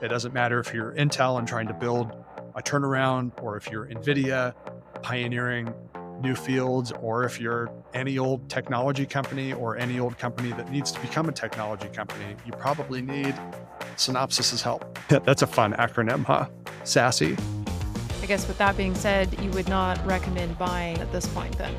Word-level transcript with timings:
It 0.00 0.08
doesn't 0.08 0.32
matter 0.32 0.60
if 0.60 0.72
you're 0.72 0.92
Intel 0.92 1.40
and 1.40 1.48
trying 1.48 1.66
to 1.66 1.74
build 1.74 2.12
a 2.54 2.62
turnaround, 2.62 3.32
or 3.42 3.56
if 3.56 3.68
you're 3.68 3.86
NVIDIA 3.86 4.54
pioneering 5.02 5.74
new 6.20 6.36
fields, 6.36 6.92
or 7.00 7.24
if 7.24 7.40
you're 7.40 7.68
any 7.94 8.16
old 8.16 8.48
technology 8.48 9.06
company 9.06 9.52
or 9.52 9.76
any 9.76 9.98
old 9.98 10.16
company 10.16 10.50
that 10.52 10.70
needs 10.70 10.92
to 10.92 11.00
become 11.00 11.28
a 11.28 11.32
technology 11.32 11.88
company, 11.88 12.36
you 12.46 12.52
probably 12.52 13.02
need 13.02 13.34
Synopsys's 13.96 14.62
help. 14.62 14.98
That's 15.08 15.42
a 15.42 15.46
fun 15.46 15.72
acronym, 15.74 16.24
huh? 16.24 16.46
Sassy. 16.84 17.36
I 18.22 18.26
guess 18.26 18.46
with 18.46 18.58
that 18.58 18.76
being 18.76 18.94
said, 18.94 19.36
you 19.40 19.50
would 19.50 19.68
not 19.68 20.04
recommend 20.06 20.56
buying 20.58 20.98
at 20.98 21.10
this 21.10 21.26
point 21.26 21.58
then. 21.58 21.74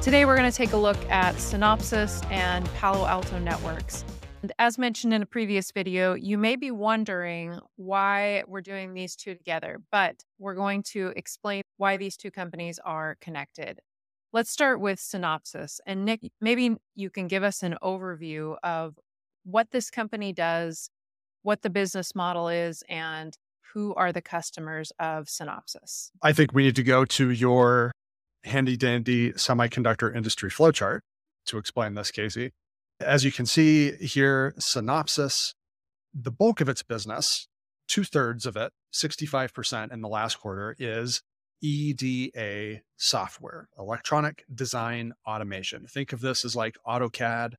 Today, 0.00 0.24
we're 0.24 0.36
going 0.36 0.50
to 0.50 0.56
take 0.56 0.72
a 0.72 0.76
look 0.76 0.98
at 1.10 1.34
Synopsys 1.34 2.24
and 2.30 2.64
Palo 2.74 3.04
Alto 3.04 3.38
Networks. 3.38 4.04
And 4.40 4.52
as 4.58 4.78
mentioned 4.78 5.12
in 5.12 5.22
a 5.22 5.26
previous 5.26 5.72
video, 5.72 6.14
you 6.14 6.38
may 6.38 6.54
be 6.54 6.70
wondering 6.70 7.58
why 7.74 8.44
we're 8.46 8.60
doing 8.60 8.94
these 8.94 9.16
two 9.16 9.34
together, 9.34 9.80
but 9.90 10.22
we're 10.38 10.54
going 10.54 10.84
to 10.84 11.12
explain 11.16 11.62
why 11.76 11.96
these 11.96 12.16
two 12.16 12.30
companies 12.30 12.78
are 12.84 13.16
connected. 13.20 13.80
Let's 14.32 14.50
start 14.50 14.80
with 14.80 15.00
Synopsys. 15.00 15.80
And 15.86 16.04
Nick, 16.04 16.20
maybe 16.40 16.76
you 16.94 17.10
can 17.10 17.26
give 17.26 17.42
us 17.42 17.64
an 17.64 17.76
overview 17.82 18.56
of 18.62 18.96
what 19.44 19.72
this 19.72 19.90
company 19.90 20.32
does, 20.32 20.88
what 21.42 21.62
the 21.62 21.70
business 21.70 22.14
model 22.14 22.48
is, 22.48 22.84
and 22.88 23.36
who 23.74 23.92
are 23.94 24.12
the 24.12 24.22
customers 24.22 24.92
of 25.00 25.26
Synopsys. 25.26 26.10
I 26.22 26.32
think 26.32 26.52
we 26.52 26.62
need 26.62 26.76
to 26.76 26.84
go 26.84 27.04
to 27.04 27.30
your 27.30 27.90
handy 28.44 28.76
dandy 28.76 29.32
semiconductor 29.32 30.14
industry 30.14 30.48
flowchart 30.48 31.00
to 31.46 31.58
explain 31.58 31.94
this, 31.94 32.12
Casey. 32.12 32.52
As 33.00 33.24
you 33.24 33.30
can 33.30 33.46
see 33.46 33.92
here, 33.92 34.54
Synopsys, 34.58 35.54
the 36.12 36.32
bulk 36.32 36.60
of 36.60 36.68
its 36.68 36.82
business, 36.82 37.46
two 37.86 38.02
thirds 38.02 38.44
of 38.44 38.56
it, 38.56 38.72
65% 38.92 39.92
in 39.92 40.00
the 40.00 40.08
last 40.08 40.40
quarter, 40.40 40.74
is 40.80 41.22
EDA 41.62 42.80
software, 42.96 43.68
electronic 43.78 44.44
design 44.52 45.12
automation. 45.26 45.86
Think 45.86 46.12
of 46.12 46.20
this 46.20 46.44
as 46.44 46.56
like 46.56 46.76
AutoCAD, 46.86 47.54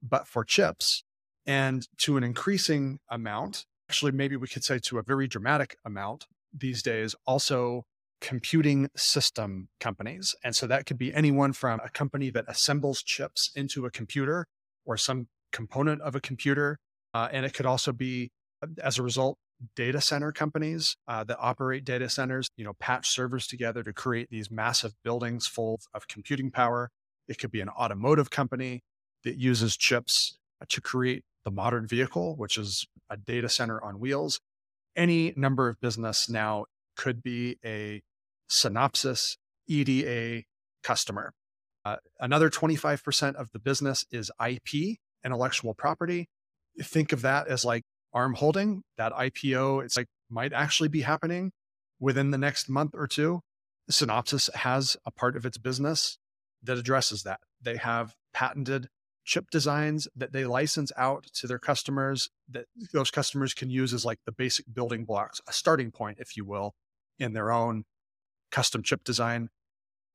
but 0.00 0.28
for 0.28 0.44
chips. 0.44 1.02
And 1.44 1.88
to 1.98 2.16
an 2.16 2.22
increasing 2.22 3.00
amount, 3.10 3.66
actually, 3.88 4.12
maybe 4.12 4.36
we 4.36 4.46
could 4.46 4.64
say 4.64 4.78
to 4.80 4.98
a 4.98 5.02
very 5.02 5.26
dramatic 5.26 5.76
amount 5.84 6.26
these 6.56 6.82
days, 6.82 7.16
also 7.26 7.84
computing 8.20 8.90
system 8.96 9.68
companies. 9.80 10.36
And 10.44 10.54
so 10.54 10.68
that 10.68 10.86
could 10.86 10.98
be 10.98 11.12
anyone 11.12 11.52
from 11.52 11.80
a 11.84 11.88
company 11.88 12.30
that 12.30 12.44
assembles 12.46 13.02
chips 13.02 13.50
into 13.56 13.84
a 13.84 13.90
computer 13.90 14.46
or 14.88 14.96
some 14.96 15.28
component 15.52 16.00
of 16.02 16.16
a 16.16 16.20
computer. 16.20 16.78
Uh, 17.14 17.28
and 17.30 17.46
it 17.46 17.54
could 17.54 17.66
also 17.66 17.92
be, 17.92 18.30
uh, 18.62 18.66
as 18.82 18.98
a 18.98 19.02
result, 19.02 19.38
data 19.76 20.00
center 20.00 20.32
companies 20.32 20.96
uh, 21.06 21.22
that 21.24 21.36
operate 21.40 21.84
data 21.84 22.08
centers, 22.08 22.48
you 22.56 22.64
know, 22.64 22.72
patch 22.74 23.08
servers 23.08 23.46
together 23.46 23.82
to 23.82 23.92
create 23.92 24.28
these 24.30 24.50
massive 24.50 24.94
buildings 25.04 25.46
full 25.46 25.78
of 25.94 26.08
computing 26.08 26.50
power. 26.50 26.90
It 27.28 27.38
could 27.38 27.50
be 27.50 27.60
an 27.60 27.68
automotive 27.68 28.30
company 28.30 28.80
that 29.24 29.36
uses 29.36 29.76
chips 29.76 30.38
uh, 30.60 30.64
to 30.70 30.80
create 30.80 31.24
the 31.44 31.50
modern 31.50 31.86
vehicle, 31.86 32.36
which 32.36 32.56
is 32.56 32.86
a 33.10 33.16
data 33.16 33.48
center 33.48 33.82
on 33.82 34.00
wheels. 34.00 34.40
Any 34.96 35.34
number 35.36 35.68
of 35.68 35.80
business 35.80 36.28
now 36.28 36.64
could 36.96 37.22
be 37.22 37.58
a 37.64 38.02
Synopsys 38.50 39.36
EDA 39.66 40.44
customer. 40.82 41.34
Uh, 41.84 41.96
another 42.20 42.50
25% 42.50 43.34
of 43.36 43.50
the 43.52 43.58
business 43.58 44.04
is 44.10 44.30
IP, 44.44 44.98
intellectual 45.24 45.74
property. 45.74 46.28
Think 46.80 47.12
of 47.12 47.22
that 47.22 47.48
as 47.48 47.64
like 47.64 47.84
ARM 48.12 48.34
holding, 48.34 48.82
that 48.96 49.12
IPO, 49.12 49.84
it's 49.84 49.96
like 49.96 50.06
might 50.30 50.52
actually 50.52 50.88
be 50.88 51.02
happening 51.02 51.52
within 52.00 52.30
the 52.30 52.38
next 52.38 52.68
month 52.68 52.92
or 52.94 53.06
two. 53.06 53.40
Synopsys 53.90 54.52
has 54.54 54.96
a 55.06 55.10
part 55.10 55.36
of 55.36 55.46
its 55.46 55.58
business 55.58 56.18
that 56.62 56.78
addresses 56.78 57.22
that. 57.22 57.40
They 57.60 57.76
have 57.76 58.14
patented 58.32 58.88
chip 59.24 59.50
designs 59.50 60.08
that 60.16 60.32
they 60.32 60.44
license 60.44 60.90
out 60.96 61.24
to 61.34 61.46
their 61.46 61.58
customers 61.58 62.30
that 62.48 62.64
those 62.92 63.10
customers 63.10 63.52
can 63.52 63.68
use 63.68 63.92
as 63.92 64.04
like 64.04 64.18
the 64.24 64.32
basic 64.32 64.64
building 64.72 65.04
blocks, 65.04 65.40
a 65.46 65.52
starting 65.52 65.90
point, 65.90 66.18
if 66.18 66.36
you 66.36 66.44
will, 66.44 66.74
in 67.18 67.32
their 67.34 67.50
own 67.50 67.84
custom 68.50 68.82
chip 68.82 69.04
design. 69.04 69.50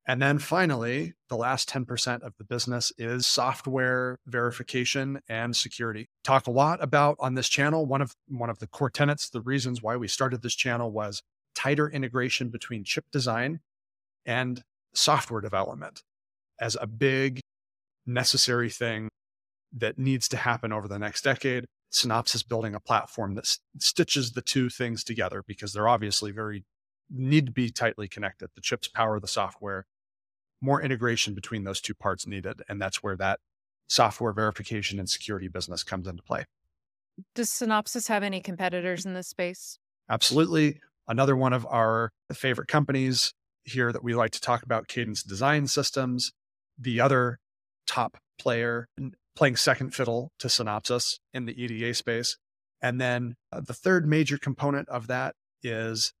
And 0.06 0.20
then 0.20 0.38
finally, 0.38 1.14
the 1.30 1.36
last 1.36 1.68
10% 1.70 2.22
of 2.22 2.34
the 2.36 2.44
business 2.44 2.92
is 2.98 3.26
software 3.26 4.18
verification 4.26 5.20
and 5.28 5.56
security. 5.56 6.08
Talk 6.22 6.46
a 6.46 6.50
lot 6.50 6.82
about 6.82 7.16
on 7.20 7.34
this 7.34 7.48
channel. 7.48 7.86
One 7.86 8.02
of 8.02 8.14
one 8.28 8.50
of 8.50 8.58
the 8.58 8.66
core 8.66 8.90
tenets, 8.90 9.30
the 9.30 9.40
reasons 9.40 9.82
why 9.82 9.96
we 9.96 10.08
started 10.08 10.42
this 10.42 10.54
channel 10.54 10.90
was 10.92 11.22
tighter 11.54 11.88
integration 11.88 12.50
between 12.50 12.84
chip 12.84 13.06
design 13.12 13.60
and 14.26 14.62
software 14.92 15.40
development 15.40 16.02
as 16.60 16.76
a 16.80 16.86
big 16.86 17.40
necessary 18.06 18.68
thing 18.68 19.08
that 19.72 19.98
needs 19.98 20.28
to 20.28 20.36
happen 20.36 20.72
over 20.72 20.86
the 20.86 20.98
next 20.98 21.24
decade. 21.24 21.64
Synopsys 21.92 22.46
building 22.46 22.74
a 22.74 22.80
platform 22.80 23.34
that 23.36 23.56
stitches 23.78 24.32
the 24.32 24.42
two 24.42 24.68
things 24.68 25.02
together 25.02 25.42
because 25.46 25.72
they're 25.72 25.88
obviously 25.88 26.30
very 26.30 26.64
need 27.10 27.46
to 27.46 27.52
be 27.52 27.70
tightly 27.70 28.08
connected. 28.08 28.50
The 28.54 28.60
chips 28.60 28.88
power 28.88 29.18
the 29.20 29.28
software. 29.28 29.86
More 30.64 30.80
integration 30.80 31.34
between 31.34 31.64
those 31.64 31.82
two 31.82 31.94
parts 31.94 32.26
needed. 32.26 32.62
And 32.70 32.80
that's 32.80 33.02
where 33.02 33.16
that 33.16 33.38
software 33.86 34.32
verification 34.32 34.98
and 34.98 35.10
security 35.10 35.46
business 35.46 35.84
comes 35.84 36.06
into 36.06 36.22
play. 36.22 36.46
Does 37.34 37.50
Synopsys 37.50 38.08
have 38.08 38.22
any 38.22 38.40
competitors 38.40 39.04
in 39.04 39.12
this 39.12 39.28
space? 39.28 39.78
Absolutely. 40.08 40.80
Another 41.06 41.36
one 41.36 41.52
of 41.52 41.66
our 41.66 42.12
favorite 42.32 42.68
companies 42.68 43.34
here 43.64 43.92
that 43.92 44.02
we 44.02 44.14
like 44.14 44.30
to 44.30 44.40
talk 44.40 44.62
about, 44.62 44.88
Cadence 44.88 45.22
Design 45.22 45.66
Systems. 45.66 46.32
The 46.78 46.98
other 46.98 47.40
top 47.86 48.16
player 48.38 48.88
playing 49.36 49.56
second 49.56 49.94
fiddle 49.94 50.30
to 50.38 50.48
Synopsys 50.48 51.18
in 51.34 51.44
the 51.44 51.62
EDA 51.62 51.92
space. 51.92 52.38
And 52.80 52.98
then 52.98 53.34
uh, 53.52 53.60
the 53.60 53.74
third 53.74 54.08
major 54.08 54.38
component 54.38 54.88
of 54.88 55.08
that 55.08 55.34
is 55.62 56.14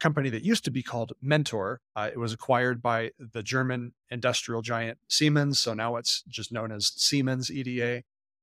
company 0.00 0.28
that 0.30 0.44
used 0.44 0.64
to 0.64 0.70
be 0.70 0.82
called 0.82 1.12
Mentor. 1.22 1.80
Uh, 1.96 2.10
it 2.12 2.18
was 2.18 2.32
acquired 2.32 2.82
by 2.82 3.10
the 3.18 3.42
German 3.42 3.92
industrial 4.10 4.62
giant 4.62 4.98
Siemens. 5.08 5.58
So 5.58 5.74
now 5.74 5.96
it's 5.96 6.22
just 6.28 6.52
known 6.52 6.72
as 6.72 6.92
Siemens 6.96 7.50
EDA. 7.50 8.02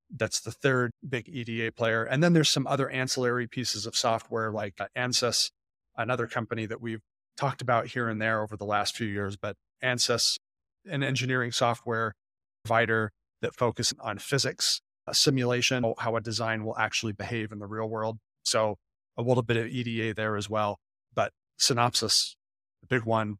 That's 0.10 0.42
the 0.42 0.52
third 0.52 0.92
big 1.08 1.30
EDA 1.30 1.72
player. 1.72 2.04
And 2.04 2.24
then 2.24 2.34
there's 2.34 2.50
some 2.50 2.68
other 2.68 2.90
ancillary 2.90 3.48
pieces 3.48 3.86
of 3.86 3.96
software 3.96 4.52
like 4.52 4.76
uh, 4.80 4.88
Ansys, 4.96 5.52
another 5.96 6.28
company 6.28 6.66
that 6.66 6.82
we've 6.82 7.02
talked 7.38 7.62
about 7.62 7.88
here 7.88 8.10
and 8.10 8.22
there 8.22 8.42
over 8.42 8.58
the 8.58 8.66
last 8.66 8.96
few 8.96 9.08
years. 9.08 9.38
But 9.38 9.56
Ansys, 9.84 10.38
an 10.86 11.04
engineering 11.04 11.52
software 11.52 12.14
provider 12.64 13.12
that 13.42 13.56
focuses 13.56 13.98
on 14.00 14.18
physics, 14.18 14.82
a 15.08 15.14
simulation, 15.14 15.94
how 15.98 16.16
a 16.16 16.22
design 16.22 16.64
will 16.64 16.78
actually 16.78 17.14
behave 17.14 17.52
in 17.52 17.60
the 17.60 17.68
real 17.68 17.88
world. 17.88 18.18
So 18.44 18.78
a 19.18 19.22
little 19.22 19.44
bit 19.44 19.58
of 19.58 19.68
EDA 19.68 20.14
there 20.14 20.36
as 20.36 20.50
well. 20.50 20.80
But 21.62 21.76
Synopsys, 21.76 22.36
the 22.82 22.88
big 22.88 23.04
one, 23.04 23.38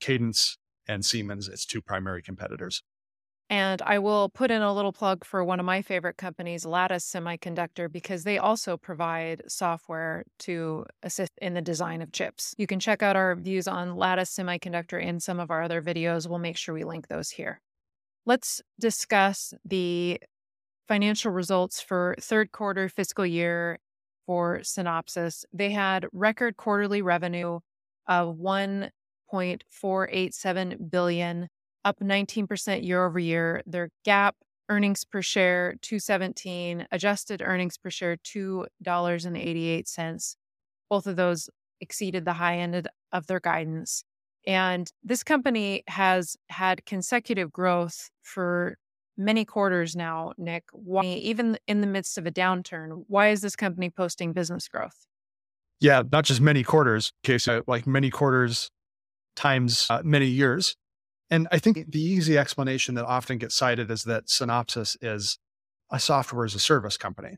Cadence 0.00 0.56
and 0.88 1.04
Siemens, 1.04 1.48
its 1.48 1.64
two 1.64 1.80
primary 1.80 2.22
competitors. 2.22 2.82
And 3.48 3.82
I 3.82 3.98
will 3.98 4.28
put 4.28 4.52
in 4.52 4.62
a 4.62 4.72
little 4.72 4.92
plug 4.92 5.24
for 5.24 5.44
one 5.44 5.58
of 5.58 5.66
my 5.66 5.82
favorite 5.82 6.16
companies, 6.16 6.64
Lattice 6.64 7.04
Semiconductor, 7.04 7.90
because 7.90 8.22
they 8.22 8.38
also 8.38 8.76
provide 8.76 9.42
software 9.48 10.24
to 10.40 10.86
assist 11.02 11.32
in 11.42 11.54
the 11.54 11.60
design 11.60 12.00
of 12.00 12.12
chips. 12.12 12.54
You 12.58 12.68
can 12.68 12.78
check 12.78 13.02
out 13.02 13.16
our 13.16 13.34
views 13.34 13.66
on 13.66 13.96
Lattice 13.96 14.30
Semiconductor 14.36 15.02
in 15.02 15.18
some 15.18 15.40
of 15.40 15.50
our 15.50 15.62
other 15.62 15.82
videos. 15.82 16.28
We'll 16.28 16.38
make 16.38 16.56
sure 16.56 16.74
we 16.74 16.84
link 16.84 17.08
those 17.08 17.30
here. 17.30 17.60
Let's 18.24 18.62
discuss 18.78 19.52
the 19.64 20.20
financial 20.86 21.32
results 21.32 21.80
for 21.80 22.14
third 22.20 22.52
quarter 22.52 22.88
fiscal 22.88 23.26
year 23.26 23.78
for 24.30 24.60
Synopsys. 24.60 25.44
They 25.52 25.72
had 25.72 26.06
record 26.12 26.56
quarterly 26.56 27.02
revenue 27.02 27.58
of 28.06 28.36
1.487 28.36 30.88
billion, 30.88 31.48
up 31.84 31.98
19% 31.98 32.86
year 32.86 33.04
over 33.04 33.18
year. 33.18 33.60
Their 33.66 33.90
GAAP 34.06 34.34
earnings 34.68 35.04
per 35.04 35.20
share 35.20 35.74
217, 35.82 36.86
adjusted 36.92 37.42
earnings 37.42 37.76
per 37.76 37.90
share 37.90 38.18
$2.88. 38.18 40.36
Both 40.88 41.08
of 41.08 41.16
those 41.16 41.50
exceeded 41.80 42.24
the 42.24 42.34
high 42.34 42.58
end 42.58 42.86
of 43.10 43.26
their 43.26 43.40
guidance. 43.40 44.04
And 44.46 44.88
this 45.02 45.24
company 45.24 45.82
has 45.88 46.36
had 46.50 46.86
consecutive 46.86 47.50
growth 47.50 48.10
for 48.22 48.76
many 49.20 49.44
quarters 49.44 49.94
now, 49.94 50.32
Nick. 50.38 50.64
Why, 50.72 51.04
even 51.04 51.58
in 51.68 51.80
the 51.80 51.86
midst 51.86 52.18
of 52.18 52.26
a 52.26 52.30
downturn, 52.30 53.04
why 53.06 53.28
is 53.28 53.42
this 53.42 53.54
company 53.54 53.90
posting 53.90 54.32
business 54.32 54.66
growth? 54.66 55.06
Yeah, 55.78 56.02
not 56.10 56.24
just 56.24 56.40
many 56.40 56.62
quarters, 56.62 57.12
case 57.22 57.48
like 57.66 57.86
many 57.86 58.10
quarters 58.10 58.70
times 59.36 59.86
uh, 59.88 60.02
many 60.04 60.26
years. 60.26 60.76
And 61.30 61.46
I 61.52 61.58
think 61.58 61.92
the 61.92 62.02
easy 62.02 62.36
explanation 62.36 62.96
that 62.96 63.04
often 63.04 63.38
gets 63.38 63.54
cited 63.54 63.90
is 63.90 64.04
that 64.04 64.26
Synopsys 64.26 64.96
is 65.00 65.38
a 65.90 66.00
software 66.00 66.44
as 66.44 66.54
a 66.54 66.58
service 66.58 66.96
company. 66.96 67.36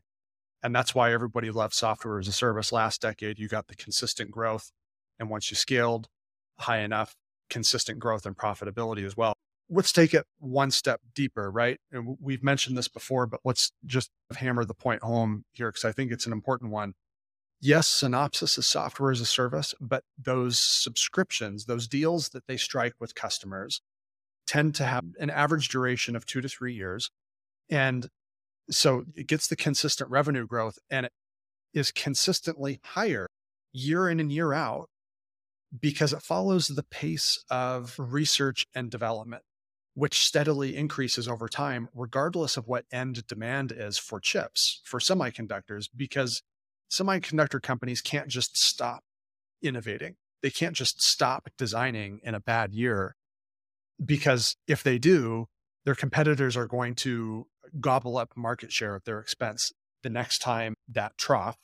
And 0.63 0.75
that's 0.75 0.95
why 0.95 1.13
everybody 1.13 1.51
loved 1.51 1.73
software 1.73 2.19
as 2.19 2.27
a 2.27 2.31
service 2.31 2.71
last 2.71 3.01
decade. 3.01 3.37
You 3.37 3.47
got 3.47 3.67
the 3.67 3.75
consistent 3.75 4.31
growth. 4.31 4.71
And 5.19 5.29
once 5.29 5.51
you 5.51 5.55
scaled 5.55 6.07
high 6.59 6.79
enough, 6.79 7.15
consistent 7.49 7.99
growth 7.99 8.25
and 8.25 8.35
profitability 8.35 9.05
as 9.05 9.15
well. 9.15 9.33
Let's 9.69 9.91
take 9.91 10.13
it 10.13 10.25
one 10.39 10.71
step 10.71 11.01
deeper, 11.15 11.49
right? 11.49 11.79
And 11.91 12.17
we've 12.19 12.43
mentioned 12.43 12.77
this 12.77 12.87
before, 12.87 13.25
but 13.25 13.39
let's 13.43 13.71
just 13.85 14.11
hammer 14.35 14.65
the 14.65 14.73
point 14.73 15.01
home 15.01 15.45
here 15.53 15.69
because 15.69 15.85
I 15.85 15.91
think 15.91 16.11
it's 16.11 16.25
an 16.25 16.33
important 16.33 16.71
one. 16.71 16.93
Yes, 17.61 17.87
Synopsys 17.87 18.57
is 18.57 18.67
software 18.67 19.11
as 19.11 19.21
a 19.21 19.25
service, 19.25 19.73
but 19.79 20.03
those 20.21 20.59
subscriptions, 20.59 21.65
those 21.65 21.87
deals 21.87 22.29
that 22.29 22.45
they 22.45 22.57
strike 22.57 22.93
with 22.99 23.15
customers 23.15 23.81
tend 24.45 24.75
to 24.75 24.83
have 24.83 25.05
an 25.19 25.29
average 25.29 25.69
duration 25.69 26.15
of 26.15 26.25
two 26.25 26.41
to 26.41 26.49
three 26.49 26.73
years. 26.73 27.09
And 27.69 28.09
so 28.69 29.05
it 29.15 29.27
gets 29.27 29.47
the 29.47 29.55
consistent 29.55 30.09
revenue 30.09 30.45
growth 30.45 30.77
and 30.89 31.05
it 31.05 31.13
is 31.73 31.91
consistently 31.91 32.79
higher 32.83 33.27
year 33.71 34.09
in 34.09 34.19
and 34.19 34.31
year 34.31 34.53
out 34.53 34.89
because 35.79 36.13
it 36.13 36.21
follows 36.21 36.67
the 36.67 36.83
pace 36.83 37.43
of 37.49 37.95
research 37.97 38.67
and 38.75 38.91
development, 38.91 39.43
which 39.95 40.23
steadily 40.25 40.75
increases 40.75 41.27
over 41.27 41.47
time, 41.47 41.87
regardless 41.93 42.57
of 42.57 42.67
what 42.67 42.85
end 42.91 43.25
demand 43.27 43.71
is 43.71 43.97
for 43.97 44.19
chips, 44.19 44.81
for 44.83 44.99
semiconductors, 44.99 45.87
because 45.95 46.41
semiconductor 46.91 47.61
companies 47.61 48.01
can't 48.01 48.27
just 48.27 48.57
stop 48.57 49.03
innovating. 49.61 50.15
They 50.41 50.49
can't 50.49 50.75
just 50.75 51.01
stop 51.01 51.47
designing 51.57 52.19
in 52.23 52.35
a 52.35 52.39
bad 52.39 52.73
year 52.73 53.15
because 54.03 54.55
if 54.67 54.83
they 54.83 54.97
do, 54.97 55.47
their 55.85 55.95
competitors 55.95 56.57
are 56.57 56.67
going 56.67 56.95
to 56.95 57.47
gobble 57.79 58.17
up 58.17 58.33
market 58.35 58.71
share 58.71 58.95
at 58.95 59.05
their 59.05 59.19
expense 59.19 59.71
the 60.01 60.09
next 60.09 60.39
time 60.39 60.75
that 60.89 61.17
trough 61.17 61.57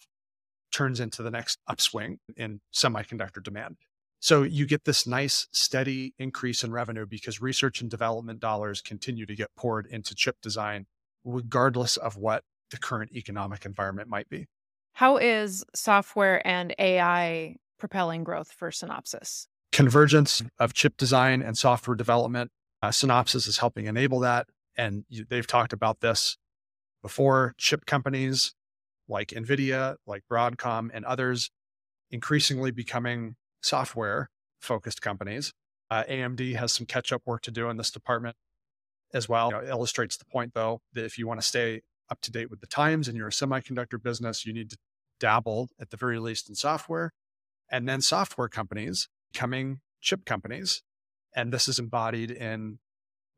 turns 0.71 0.99
into 0.99 1.23
the 1.23 1.31
next 1.31 1.59
upswing 1.67 2.19
in 2.37 2.61
semiconductor 2.73 3.43
demand. 3.43 3.77
So 4.19 4.43
you 4.43 4.65
get 4.65 4.83
this 4.83 5.07
nice, 5.07 5.47
steady 5.51 6.13
increase 6.19 6.63
in 6.63 6.71
revenue 6.71 7.05
because 7.05 7.41
research 7.41 7.81
and 7.81 7.89
development 7.89 8.39
dollars 8.39 8.81
continue 8.81 9.25
to 9.25 9.35
get 9.35 9.49
poured 9.55 9.85
into 9.87 10.13
chip 10.13 10.35
design, 10.41 10.87
regardless 11.23 11.95
of 11.95 12.17
what 12.17 12.43
the 12.71 12.77
current 12.77 13.13
economic 13.15 13.65
environment 13.65 14.09
might 14.09 14.29
be. 14.29 14.47
How 14.93 15.17
is 15.17 15.63
software 15.73 16.45
and 16.45 16.75
AI 16.77 17.55
propelling 17.79 18.25
growth 18.25 18.51
for 18.51 18.69
Synopsys? 18.71 19.47
Convergence 19.71 20.43
of 20.59 20.73
chip 20.73 20.97
design 20.97 21.41
and 21.41 21.57
software 21.57 21.95
development. 21.95 22.51
Uh, 22.81 22.89
Synopsys 22.89 23.47
is 23.47 23.59
helping 23.59 23.85
enable 23.85 24.19
that. 24.19 24.47
And 24.77 25.05
you, 25.07 25.25
they've 25.29 25.47
talked 25.47 25.71
about 25.71 26.01
this 26.01 26.37
before. 27.01 27.53
Chip 27.57 27.85
companies 27.85 28.53
like 29.07 29.29
NVIDIA, 29.29 29.95
like 30.05 30.23
Broadcom, 30.29 30.89
and 30.93 31.05
others 31.05 31.49
increasingly 32.11 32.71
becoming 32.71 33.35
software 33.61 34.29
focused 34.59 35.01
companies. 35.01 35.53
Uh, 35.91 36.03
AMD 36.09 36.55
has 36.55 36.71
some 36.71 36.85
catch 36.85 37.11
up 37.11 37.21
work 37.25 37.41
to 37.43 37.51
do 37.51 37.69
in 37.69 37.77
this 37.77 37.91
department 37.91 38.35
as 39.13 39.27
well. 39.27 39.47
You 39.47 39.53
know, 39.53 39.63
it 39.63 39.69
illustrates 39.69 40.17
the 40.17 40.25
point, 40.25 40.53
though, 40.53 40.81
that 40.93 41.05
if 41.05 41.17
you 41.17 41.27
want 41.27 41.41
to 41.41 41.45
stay 41.45 41.81
up 42.09 42.21
to 42.21 42.31
date 42.31 42.49
with 42.49 42.61
the 42.61 42.67
times 42.67 43.07
and 43.07 43.17
you're 43.17 43.27
a 43.27 43.31
semiconductor 43.31 44.01
business, 44.01 44.45
you 44.45 44.53
need 44.53 44.69
to 44.69 44.77
dabble 45.19 45.69
at 45.79 45.89
the 45.89 45.97
very 45.97 46.19
least 46.19 46.49
in 46.49 46.55
software. 46.55 47.11
And 47.71 47.87
then 47.87 48.01
software 48.01 48.47
companies 48.47 49.09
becoming 49.31 49.81
chip 50.01 50.25
companies. 50.25 50.81
And 51.35 51.53
this 51.53 51.67
is 51.67 51.77
embodied 51.77 52.31
in, 52.31 52.79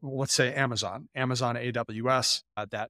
let's 0.01 0.33
say, 0.33 0.53
Amazon, 0.53 1.09
Amazon 1.15 1.55
AWS, 1.55 2.43
uh, 2.55 2.65
that 2.71 2.89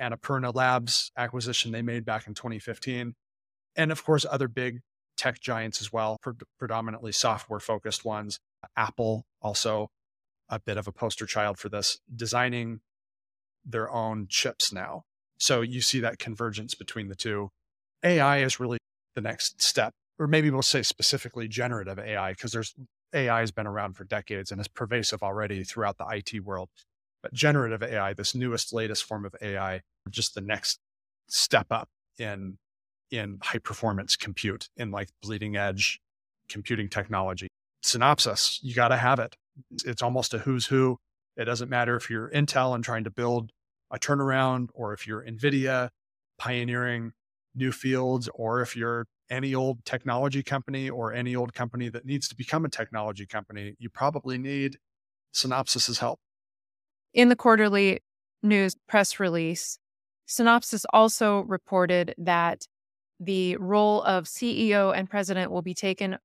Annapurna 0.00 0.54
Labs 0.54 1.12
acquisition 1.16 1.70
they 1.70 1.82
made 1.82 2.04
back 2.04 2.26
in 2.26 2.34
2015. 2.34 3.14
And 3.76 3.92
of 3.92 4.04
course, 4.04 4.26
other 4.28 4.48
big 4.48 4.80
tech 5.22 5.40
giants 5.40 5.80
as 5.80 5.92
well, 5.92 6.18
pre- 6.20 6.34
predominantly 6.58 7.12
software 7.12 7.60
focused 7.60 8.04
ones. 8.04 8.40
Apple, 8.76 9.24
also 9.40 9.88
a 10.48 10.58
bit 10.58 10.76
of 10.76 10.88
a 10.88 10.92
poster 10.92 11.26
child 11.26 11.58
for 11.58 11.68
this, 11.68 12.00
designing 12.14 12.80
their 13.64 13.88
own 13.88 14.26
chips 14.28 14.72
now. 14.72 15.04
So 15.38 15.60
you 15.60 15.80
see 15.80 16.00
that 16.00 16.18
convergence 16.18 16.74
between 16.74 17.08
the 17.08 17.14
two. 17.14 17.50
AI 18.02 18.38
is 18.38 18.58
really 18.58 18.78
the 19.14 19.20
next 19.20 19.62
step, 19.62 19.92
or 20.18 20.26
maybe 20.26 20.50
we'll 20.50 20.62
say 20.62 20.82
specifically 20.82 21.46
generative 21.46 22.00
AI, 22.00 22.32
because 22.32 22.50
there's 22.50 22.74
AI 23.14 23.40
has 23.40 23.52
been 23.52 23.66
around 23.68 23.92
for 23.94 24.02
decades 24.02 24.50
and 24.50 24.60
is 24.60 24.66
pervasive 24.66 25.22
already 25.22 25.62
throughout 25.62 25.98
the 25.98 26.06
IT 26.10 26.44
world. 26.44 26.68
But 27.22 27.32
generative 27.32 27.84
AI, 27.84 28.12
this 28.12 28.34
newest, 28.34 28.72
latest 28.72 29.04
form 29.04 29.24
of 29.24 29.36
AI, 29.40 29.82
just 30.10 30.34
the 30.34 30.40
next 30.40 30.80
step 31.28 31.68
up 31.70 31.88
in 32.18 32.58
in 33.12 33.38
high 33.42 33.58
performance 33.58 34.16
compute 34.16 34.68
in 34.76 34.90
like 34.90 35.08
bleeding 35.22 35.56
edge 35.56 36.00
computing 36.48 36.88
technology. 36.88 37.48
Synopsys, 37.84 38.58
you 38.62 38.74
got 38.74 38.88
to 38.88 38.96
have 38.96 39.18
it. 39.18 39.36
It's 39.84 40.02
almost 40.02 40.34
a 40.34 40.38
who's 40.38 40.66
who. 40.66 40.98
It 41.36 41.44
doesn't 41.44 41.68
matter 41.68 41.96
if 41.96 42.10
you're 42.10 42.30
Intel 42.30 42.74
and 42.74 42.84
trying 42.84 43.04
to 43.04 43.10
build 43.10 43.50
a 43.90 43.98
turnaround, 43.98 44.68
or 44.74 44.92
if 44.92 45.06
you're 45.06 45.22
NVIDIA 45.22 45.90
pioneering 46.38 47.12
new 47.54 47.72
fields, 47.72 48.28
or 48.34 48.60
if 48.62 48.76
you're 48.76 49.06
any 49.30 49.54
old 49.54 49.84
technology 49.84 50.42
company 50.42 50.88
or 50.88 51.12
any 51.12 51.36
old 51.36 51.54
company 51.54 51.88
that 51.88 52.04
needs 52.04 52.28
to 52.28 52.34
become 52.34 52.64
a 52.64 52.68
technology 52.68 53.26
company, 53.26 53.74
you 53.78 53.88
probably 53.88 54.38
need 54.38 54.78
Synopsys's 55.34 55.98
help. 55.98 56.20
In 57.14 57.28
the 57.28 57.36
quarterly 57.36 58.00
news 58.42 58.76
press 58.88 59.20
release, 59.20 59.78
Synopsys 60.28 60.84
also 60.92 61.40
reported 61.40 62.14
that 62.16 62.66
the 63.24 63.56
role 63.56 64.02
of 64.02 64.24
CEO 64.24 64.96
and 64.96 65.08
president 65.08 65.50
will 65.50 65.62
be 65.62 65.74
taken 65.74 66.18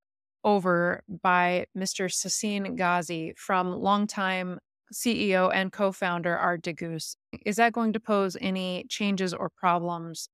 over 0.43 1.03
by 1.21 1.65
Mr. 1.77 2.09
Sassine 2.09 2.75
Ghazi 2.75 3.33
from 3.37 3.73
longtime 3.73 4.59
CEO 4.93 5.51
and 5.53 5.71
co 5.71 5.91
founder 5.91 6.35
Aart 6.35 6.61
de 6.61 6.73
Geus. 6.73 7.15
Is 7.45 7.57
that 7.57 7.73
going 7.73 7.93
to 7.93 7.99
pose 7.99 8.37
any 8.39 8.85
changes 8.89 9.33
or 9.33 9.49
problems 9.49 10.29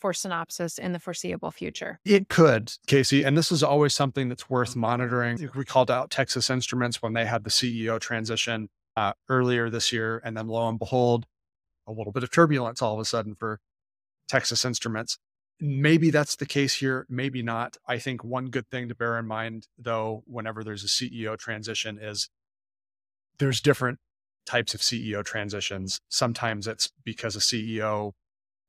for 0.00 0.12
Synopsys 0.12 0.78
in 0.78 0.92
the 0.92 1.00
foreseeable 1.00 1.50
future? 1.50 1.98
It 2.04 2.28
could, 2.28 2.72
Casey. 2.86 3.24
And 3.24 3.36
this 3.36 3.50
is 3.50 3.62
always 3.62 3.94
something 3.94 4.28
that's 4.28 4.48
worth 4.48 4.76
monitoring. 4.76 5.50
We 5.54 5.64
called 5.64 5.90
out 5.90 6.10
Texas 6.10 6.50
Instruments 6.50 7.02
when 7.02 7.14
they 7.14 7.26
had 7.26 7.42
the 7.42 7.50
CEO 7.50 7.98
transition 7.98 8.68
uh, 8.96 9.12
earlier 9.28 9.68
this 9.70 9.92
year. 9.92 10.22
And 10.24 10.36
then 10.36 10.46
lo 10.46 10.68
and 10.68 10.78
behold, 10.78 11.26
a 11.86 11.92
little 11.92 12.12
bit 12.12 12.22
of 12.22 12.30
turbulence 12.30 12.80
all 12.80 12.94
of 12.94 13.00
a 13.00 13.04
sudden 13.04 13.34
for 13.34 13.60
Texas 14.28 14.64
Instruments. 14.64 15.18
Maybe 15.60 16.10
that's 16.10 16.36
the 16.36 16.46
case 16.46 16.74
here, 16.74 17.04
maybe 17.08 17.42
not. 17.42 17.76
I 17.86 17.98
think 17.98 18.22
one 18.22 18.46
good 18.46 18.68
thing 18.70 18.88
to 18.88 18.94
bear 18.94 19.18
in 19.18 19.26
mind, 19.26 19.66
though, 19.76 20.22
whenever 20.26 20.62
there's 20.62 20.84
a 20.84 20.86
CEO 20.86 21.36
transition, 21.36 21.98
is 22.00 22.28
there's 23.38 23.60
different 23.60 23.98
types 24.46 24.72
of 24.72 24.80
CEO 24.80 25.24
transitions. 25.24 26.00
Sometimes 26.08 26.66
it's 26.68 26.92
because 27.04 27.34
a 27.34 27.40
CEO, 27.40 28.12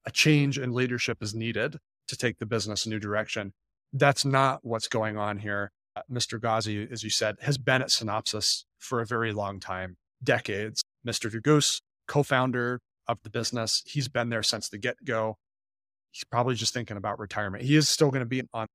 a 0.05 0.12
change 0.12 0.58
in 0.58 0.74
leadership 0.74 1.22
is 1.22 1.36
needed 1.36 1.77
to 2.08 2.17
take 2.17 2.39
the 2.39 2.46
business 2.46 2.86
a 2.86 2.89
new 2.89 3.00
direction. 3.00 3.53
That's 3.93 4.25
not 4.25 4.60
what's 4.63 4.88
going 4.88 5.17
on 5.17 5.39
here. 5.39 5.72
Uh, 5.96 6.01
Mr. 6.12 6.41
Ghazi, 6.41 6.88
as 6.91 7.03
you 7.03 7.10
said, 7.12 7.36
has 7.41 7.58
been 7.58 7.81
at 7.81 7.89
Synopsys 7.89 8.63
for 8.79 9.00
a 9.00 9.05
very 9.05 9.31
long 9.31 9.60
time, 9.60 9.98
decades. 10.24 10.84
Mr. 11.08 11.31
de 11.31 11.39
Geus, 11.39 11.81
co 12.08 12.24
founder 12.24 12.81
of 13.08 13.19
the 13.24 13.29
business, 13.29 13.84
he's 13.86 14.08
been 14.08 14.29
there 14.29 14.43
since 14.43 14.69
the 14.69 14.77
get 14.77 15.05
go 15.05 15.38
he's 16.11 16.23
probably 16.23 16.55
just 16.55 16.73
thinking 16.73 16.97
about 16.97 17.19
retirement. 17.19 17.63
He 17.63 17.75
is 17.75 17.89
still 17.89 18.09
going 18.09 18.21
to 18.21 18.25
be 18.25 18.43
on 18.53 18.67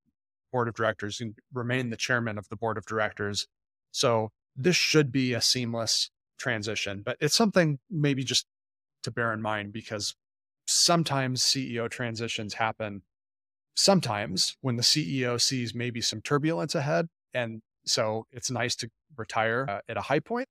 board 0.53 0.69
of 0.69 0.75
directors 0.75 1.21
and 1.21 1.35
remain 1.53 1.91
the 1.91 1.97
chairman 1.97 2.39
of 2.39 2.49
the 2.49 2.57
board 2.57 2.79
of 2.79 2.87
directors. 2.87 3.47
So 3.91 4.31
this 4.57 4.77
should 4.77 5.11
be 5.11 5.35
a 5.35 5.41
seamless 5.41 6.11
transition, 6.39 7.03
but 7.05 7.17
it's 7.21 7.35
something 7.35 7.79
maybe 7.91 8.23
just 8.25 8.47
to 9.03 9.11
bear 9.11 9.33
in 9.33 9.43
mind 9.43 9.73
because 9.73 10.15
sometimes 10.67 11.43
CEO 11.43 11.91
transitions 11.91 12.55
happen 12.55 13.03
sometimes 13.77 14.57
when 14.61 14.77
the 14.77 14.83
CEO 14.83 15.41
sees 15.41 15.75
maybe 15.75 16.01
some 16.01 16.21
turbulence 16.21 16.75
ahead. 16.75 17.09
And 17.35 17.61
so 17.85 18.27
it's 18.31 18.51
nice 18.51 18.77
to 18.77 18.89
retire 19.17 19.67
uh, 19.69 19.81
at 19.89 19.97
a 19.97 20.03
high 20.03 20.21
point. 20.21 20.47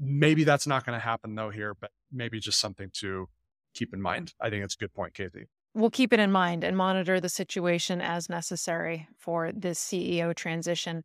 Maybe 0.00 0.44
that's 0.44 0.66
not 0.66 0.86
going 0.86 0.98
to 0.98 1.04
happen 1.04 1.34
though 1.34 1.50
here, 1.50 1.74
but 1.78 1.90
maybe 2.10 2.40
just 2.40 2.58
something 2.58 2.90
to 2.94 3.28
keep 3.74 3.92
in 3.92 4.00
mind. 4.00 4.32
I 4.40 4.48
think 4.48 4.64
it's 4.64 4.74
a 4.74 4.78
good 4.78 4.94
point, 4.94 5.12
Casey 5.12 5.48
we'll 5.78 5.90
keep 5.90 6.12
it 6.12 6.18
in 6.18 6.32
mind 6.32 6.64
and 6.64 6.76
monitor 6.76 7.20
the 7.20 7.28
situation 7.28 8.00
as 8.00 8.28
necessary 8.28 9.08
for 9.16 9.52
this 9.52 9.78
CEO 9.78 10.34
transition. 10.34 11.04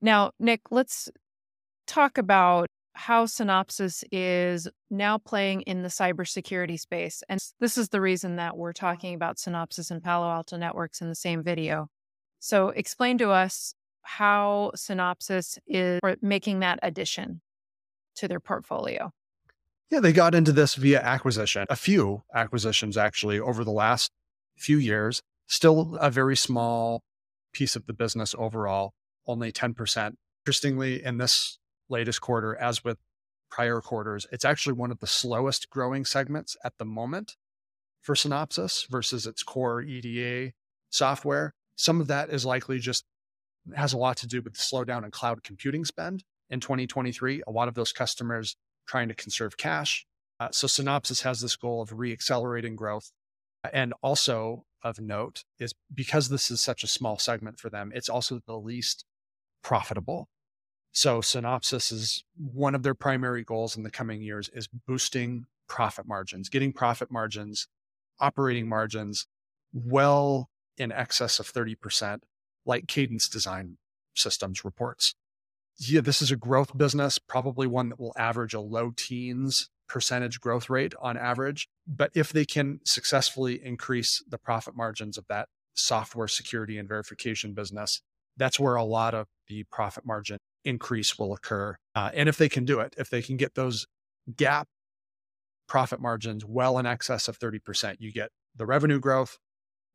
Now, 0.00 0.30
Nick, 0.38 0.60
let's 0.70 1.10
talk 1.86 2.16
about 2.16 2.68
how 2.94 3.26
Synopsys 3.26 4.04
is 4.12 4.68
now 4.90 5.18
playing 5.18 5.62
in 5.62 5.82
the 5.82 5.88
cybersecurity 5.88 6.78
space. 6.78 7.22
And 7.28 7.40
this 7.60 7.76
is 7.76 7.88
the 7.88 8.00
reason 8.00 8.36
that 8.36 8.56
we're 8.56 8.72
talking 8.72 9.14
about 9.14 9.38
Synopsys 9.38 9.90
and 9.90 10.02
Palo 10.02 10.30
Alto 10.30 10.56
Networks 10.56 11.00
in 11.00 11.08
the 11.08 11.14
same 11.14 11.42
video. 11.42 11.88
So, 12.38 12.68
explain 12.68 13.18
to 13.18 13.30
us 13.30 13.74
how 14.02 14.70
Synopsys 14.76 15.58
is 15.66 16.00
making 16.22 16.60
that 16.60 16.78
addition 16.82 17.40
to 18.16 18.28
their 18.28 18.40
portfolio. 18.40 19.10
Yeah, 19.90 20.00
they 20.00 20.12
got 20.12 20.34
into 20.34 20.52
this 20.52 20.74
via 20.74 21.00
acquisition, 21.00 21.64
a 21.70 21.76
few 21.76 22.24
acquisitions 22.34 22.96
actually 22.96 23.38
over 23.38 23.62
the 23.62 23.70
last 23.70 24.10
few 24.56 24.78
years. 24.78 25.22
Still 25.46 25.96
a 26.00 26.10
very 26.10 26.36
small 26.36 27.02
piece 27.52 27.76
of 27.76 27.86
the 27.86 27.92
business 27.92 28.34
overall, 28.36 28.94
only 29.26 29.52
10%. 29.52 30.14
Interestingly, 30.44 31.04
in 31.04 31.18
this 31.18 31.58
latest 31.88 32.20
quarter, 32.20 32.56
as 32.56 32.82
with 32.82 32.98
prior 33.48 33.80
quarters, 33.80 34.26
it's 34.32 34.44
actually 34.44 34.72
one 34.72 34.90
of 34.90 34.98
the 34.98 35.06
slowest 35.06 35.70
growing 35.70 36.04
segments 36.04 36.56
at 36.64 36.72
the 36.78 36.84
moment 36.84 37.36
for 38.02 38.14
Synopsys 38.14 38.88
versus 38.88 39.24
its 39.24 39.44
core 39.44 39.82
EDA 39.82 40.52
software. 40.90 41.54
Some 41.76 42.00
of 42.00 42.08
that 42.08 42.30
is 42.30 42.44
likely 42.44 42.80
just 42.80 43.04
has 43.74 43.92
a 43.92 43.98
lot 43.98 44.16
to 44.18 44.26
do 44.26 44.42
with 44.42 44.54
the 44.54 44.58
slowdown 44.58 45.04
in 45.04 45.10
cloud 45.10 45.44
computing 45.44 45.84
spend 45.84 46.24
in 46.50 46.58
2023. 46.60 47.42
A 47.46 47.50
lot 47.50 47.68
of 47.68 47.74
those 47.74 47.92
customers 47.92 48.56
trying 48.86 49.08
to 49.08 49.14
conserve 49.14 49.56
cash. 49.56 50.06
Uh, 50.38 50.48
so 50.50 50.66
Synopsys 50.66 51.22
has 51.22 51.40
this 51.40 51.56
goal 51.56 51.82
of 51.82 51.98
re-accelerating 51.98 52.76
growth. 52.76 53.10
And 53.72 53.94
also 54.02 54.64
of 54.82 55.00
note 55.00 55.44
is 55.58 55.74
because 55.92 56.28
this 56.28 56.50
is 56.50 56.60
such 56.60 56.84
a 56.84 56.88
small 56.88 57.18
segment 57.18 57.58
for 57.58 57.68
them, 57.68 57.90
it's 57.94 58.08
also 58.08 58.40
the 58.46 58.56
least 58.56 59.04
profitable. 59.62 60.28
So 60.92 61.20
Synopsys 61.20 61.92
is 61.92 62.24
one 62.36 62.74
of 62.74 62.82
their 62.82 62.94
primary 62.94 63.44
goals 63.44 63.76
in 63.76 63.82
the 63.82 63.90
coming 63.90 64.22
years 64.22 64.48
is 64.50 64.68
boosting 64.68 65.46
profit 65.68 66.06
margins, 66.06 66.48
getting 66.48 66.72
profit 66.72 67.10
margins, 67.10 67.66
operating 68.20 68.68
margins 68.68 69.26
well 69.72 70.48
in 70.78 70.92
excess 70.92 71.38
of 71.38 71.52
30%, 71.52 72.20
like 72.64 72.86
Cadence 72.86 73.28
Design 73.28 73.78
Systems 74.14 74.64
reports. 74.64 75.14
Yeah, 75.78 76.00
this 76.00 76.22
is 76.22 76.30
a 76.30 76.36
growth 76.36 76.76
business, 76.76 77.18
probably 77.18 77.66
one 77.66 77.90
that 77.90 78.00
will 78.00 78.14
average 78.16 78.54
a 78.54 78.60
low 78.60 78.92
teens 78.96 79.68
percentage 79.88 80.40
growth 80.40 80.68
rate 80.68 80.94
on 81.00 81.16
average. 81.16 81.68
But 81.86 82.10
if 82.14 82.32
they 82.32 82.44
can 82.44 82.80
successfully 82.84 83.64
increase 83.64 84.22
the 84.28 84.38
profit 84.38 84.76
margins 84.76 85.16
of 85.16 85.26
that 85.28 85.48
software 85.74 86.28
security 86.28 86.78
and 86.78 86.88
verification 86.88 87.52
business, 87.52 88.00
that's 88.36 88.58
where 88.58 88.76
a 88.76 88.84
lot 88.84 89.14
of 89.14 89.26
the 89.48 89.64
profit 89.64 90.04
margin 90.04 90.38
increase 90.64 91.18
will 91.18 91.32
occur. 91.32 91.76
Uh, 91.94 92.10
and 92.14 92.28
if 92.28 92.36
they 92.36 92.48
can 92.48 92.64
do 92.64 92.80
it, 92.80 92.94
if 92.98 93.10
they 93.10 93.22
can 93.22 93.36
get 93.36 93.54
those 93.54 93.86
GAAP 94.32 94.64
profit 95.68 96.00
margins 96.00 96.44
well 96.44 96.78
in 96.78 96.86
excess 96.86 97.28
of 97.28 97.38
30%, 97.38 97.96
you 97.98 98.12
get 98.12 98.30
the 98.54 98.66
revenue 98.66 98.98
growth 98.98 99.38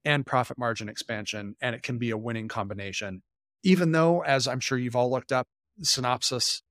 and 0.04 0.26
profit 0.26 0.58
margin 0.58 0.90
expansion, 0.90 1.56
and 1.62 1.76
it 1.76 1.84
can 1.84 1.98
be 1.98 2.10
a 2.10 2.18
winning 2.18 2.48
combination. 2.48 3.22
Even 3.64 3.92
though, 3.92 4.24
as 4.24 4.48
I'm 4.48 4.60
sure 4.60 4.78
you've 4.78 4.96
all 4.96 5.12
looked 5.12 5.32
up, 5.32 5.48
Synopsys 5.84 6.62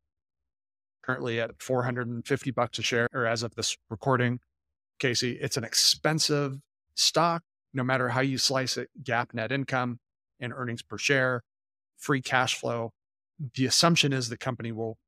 currently 1.03 1.41
at 1.41 1.61
450 1.61 2.51
bucks 2.51 2.79
a 2.79 2.83
share, 2.83 3.09
or 3.13 3.27
as 3.27 3.43
of 3.43 3.55
this 3.55 3.77
recording, 3.89 4.41
Casey, 4.99 5.33
it's 5.41 5.57
an 5.57 5.65
expensive 5.65 6.59
stock, 6.95 7.43
no 7.73 7.83
matter 7.83 8.11
how 8.11 8.21
you 8.21 8.39
slice 8.39 8.77
it, 8.77 8.91
GAAP 9.03 9.35
net 9.35 9.51
income 9.51 9.99
and 10.39 10.53
earnings 10.53 10.83
per 10.83 10.99
share, 10.99 11.43
free 11.97 12.21
cash 12.23 12.55
flow. 12.55 12.93
The 13.55 13.67
assumption 13.67 14.13
is 14.13 14.29
the 14.29 14.37
company 14.37 14.73
will 14.73 14.99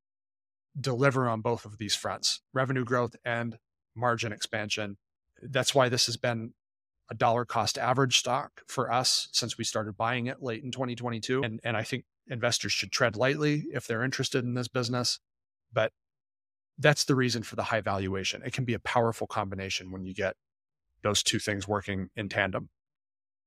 deliver 0.79 1.29
on 1.29 1.41
both 1.41 1.65
of 1.65 1.77
these 1.77 1.95
fronts, 1.95 2.41
revenue 2.53 2.83
growth 2.83 3.15
and 3.23 3.57
margin 3.95 4.31
expansion. 4.31 4.97
That's 5.41 5.75
why 5.75 5.89
this 5.89 6.07
has 6.07 6.17
been 6.17 6.53
a 7.11 7.15
dollar 7.15 7.45
cost 7.45 7.77
average 7.77 8.17
stock 8.17 8.61
for 8.67 8.91
us 8.91 9.27
since 9.31 9.57
we 9.57 9.63
started 9.63 9.95
buying 9.95 10.27
it 10.27 10.41
late 10.41 10.63
in 10.63 10.71
2022. 10.71 11.43
And, 11.43 11.59
and 11.63 11.77
I 11.77 11.83
think 11.83 12.05
investors 12.27 12.71
should 12.71 12.91
tread 12.91 13.15
lightly 13.15 13.65
if 13.73 13.87
they're 13.87 14.03
interested 14.03 14.43
in 14.43 14.53
this 14.53 14.67
business. 14.67 15.19
But 15.71 15.91
that's 16.77 17.05
the 17.05 17.15
reason 17.15 17.43
for 17.43 17.55
the 17.55 17.63
high 17.63 17.81
valuation. 17.81 18.41
It 18.45 18.53
can 18.53 18.65
be 18.65 18.73
a 18.73 18.79
powerful 18.79 19.27
combination 19.27 19.91
when 19.91 20.05
you 20.05 20.13
get 20.13 20.35
those 21.03 21.21
two 21.23 21.39
things 21.39 21.67
working 21.67 22.09
in 22.15 22.29
tandem. 22.29 22.69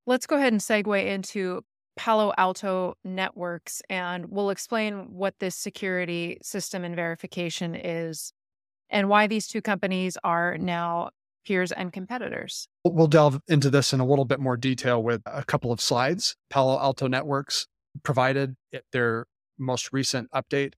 Let's 0.07 0.27
go 0.27 0.37
ahead 0.37 0.53
and 0.53 0.61
segue 0.61 1.05
into 1.05 1.63
Palo 1.97 2.33
Alto 2.37 2.95
Networks, 3.05 3.83
and 3.89 4.27
we'll 4.27 4.51
explain 4.51 5.15
what 5.15 5.35
this 5.41 5.57
security 5.57 6.39
system 6.43 6.85
and 6.85 6.95
verification 6.95 7.75
is 7.75 8.33
and 8.91 9.09
why 9.09 9.27
these 9.27 9.49
two 9.49 9.63
companies 9.63 10.17
are 10.23 10.59
now 10.59 11.11
peers 11.47 11.73
and 11.73 11.93
competitors. 11.93 12.69
We'll 12.85 13.07
delve 13.07 13.41
into 13.49 13.71
this 13.71 13.93
in 13.93 14.01
a 14.01 14.07
little 14.07 14.25
bit 14.25 14.41
more 14.41 14.57
detail 14.57 15.03
with 15.03 15.23
a 15.27 15.45
couple 15.45 15.73
of 15.73 15.81
slides. 15.81 16.37
Palo 16.51 16.79
Alto 16.79 17.09
Networks 17.09 17.67
provided 18.03 18.57
at 18.73 18.85
their 18.93 19.27
most 19.59 19.93
recent 19.93 20.31
update, 20.33 20.75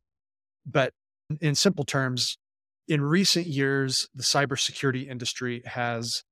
but 0.67 0.93
in 1.41 1.55
simple 1.55 1.85
terms, 1.85 2.39
in 2.87 3.03
recent 3.03 3.47
years, 3.47 4.09
the 4.15 4.23
cybersecurity 4.23 5.09
industry 5.09 5.63
has 5.67 6.25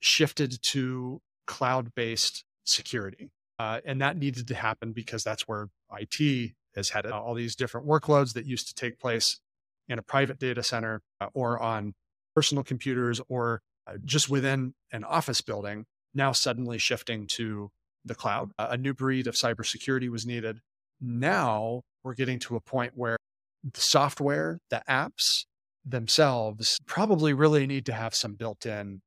shifted 0.00 0.62
to 0.62 1.20
cloud 1.46 1.94
based 1.94 2.44
security. 2.64 3.30
Uh, 3.58 3.80
and 3.84 4.00
that 4.00 4.16
needed 4.16 4.46
to 4.46 4.54
happen 4.54 4.92
because 4.92 5.24
that's 5.24 5.48
where 5.48 5.68
IT 5.92 6.52
has 6.76 6.90
had 6.90 7.06
all 7.06 7.34
these 7.34 7.56
different 7.56 7.88
workloads 7.88 8.34
that 8.34 8.46
used 8.46 8.68
to 8.68 8.74
take 8.74 9.00
place 9.00 9.40
in 9.88 9.98
a 9.98 10.02
private 10.02 10.38
data 10.38 10.62
center 10.62 11.02
uh, 11.20 11.26
or 11.34 11.60
on 11.60 11.94
personal 12.36 12.62
computers 12.62 13.20
or 13.28 13.62
uh, 13.88 13.94
just 14.04 14.28
within 14.28 14.74
an 14.92 15.02
office 15.02 15.40
building, 15.40 15.86
now 16.14 16.30
suddenly 16.30 16.78
shifting 16.78 17.26
to 17.26 17.70
the 18.08 18.14
cloud. 18.14 18.50
a 18.58 18.76
new 18.76 18.94
breed 18.94 19.26
of 19.26 19.34
cybersecurity 19.34 20.08
was 20.08 20.26
needed. 20.26 20.60
Now 21.00 21.82
we're 22.02 22.14
getting 22.14 22.38
to 22.40 22.56
a 22.56 22.60
point 22.60 22.92
where 22.94 23.16
the 23.62 23.80
software, 23.80 24.60
the 24.70 24.82
apps 24.88 25.44
themselves 25.84 26.78
probably 26.86 27.32
really 27.32 27.66
need 27.66 27.86
to 27.86 27.92
have 27.92 28.14
some 28.14 28.34
built 28.34 28.66
in 28.66 29.00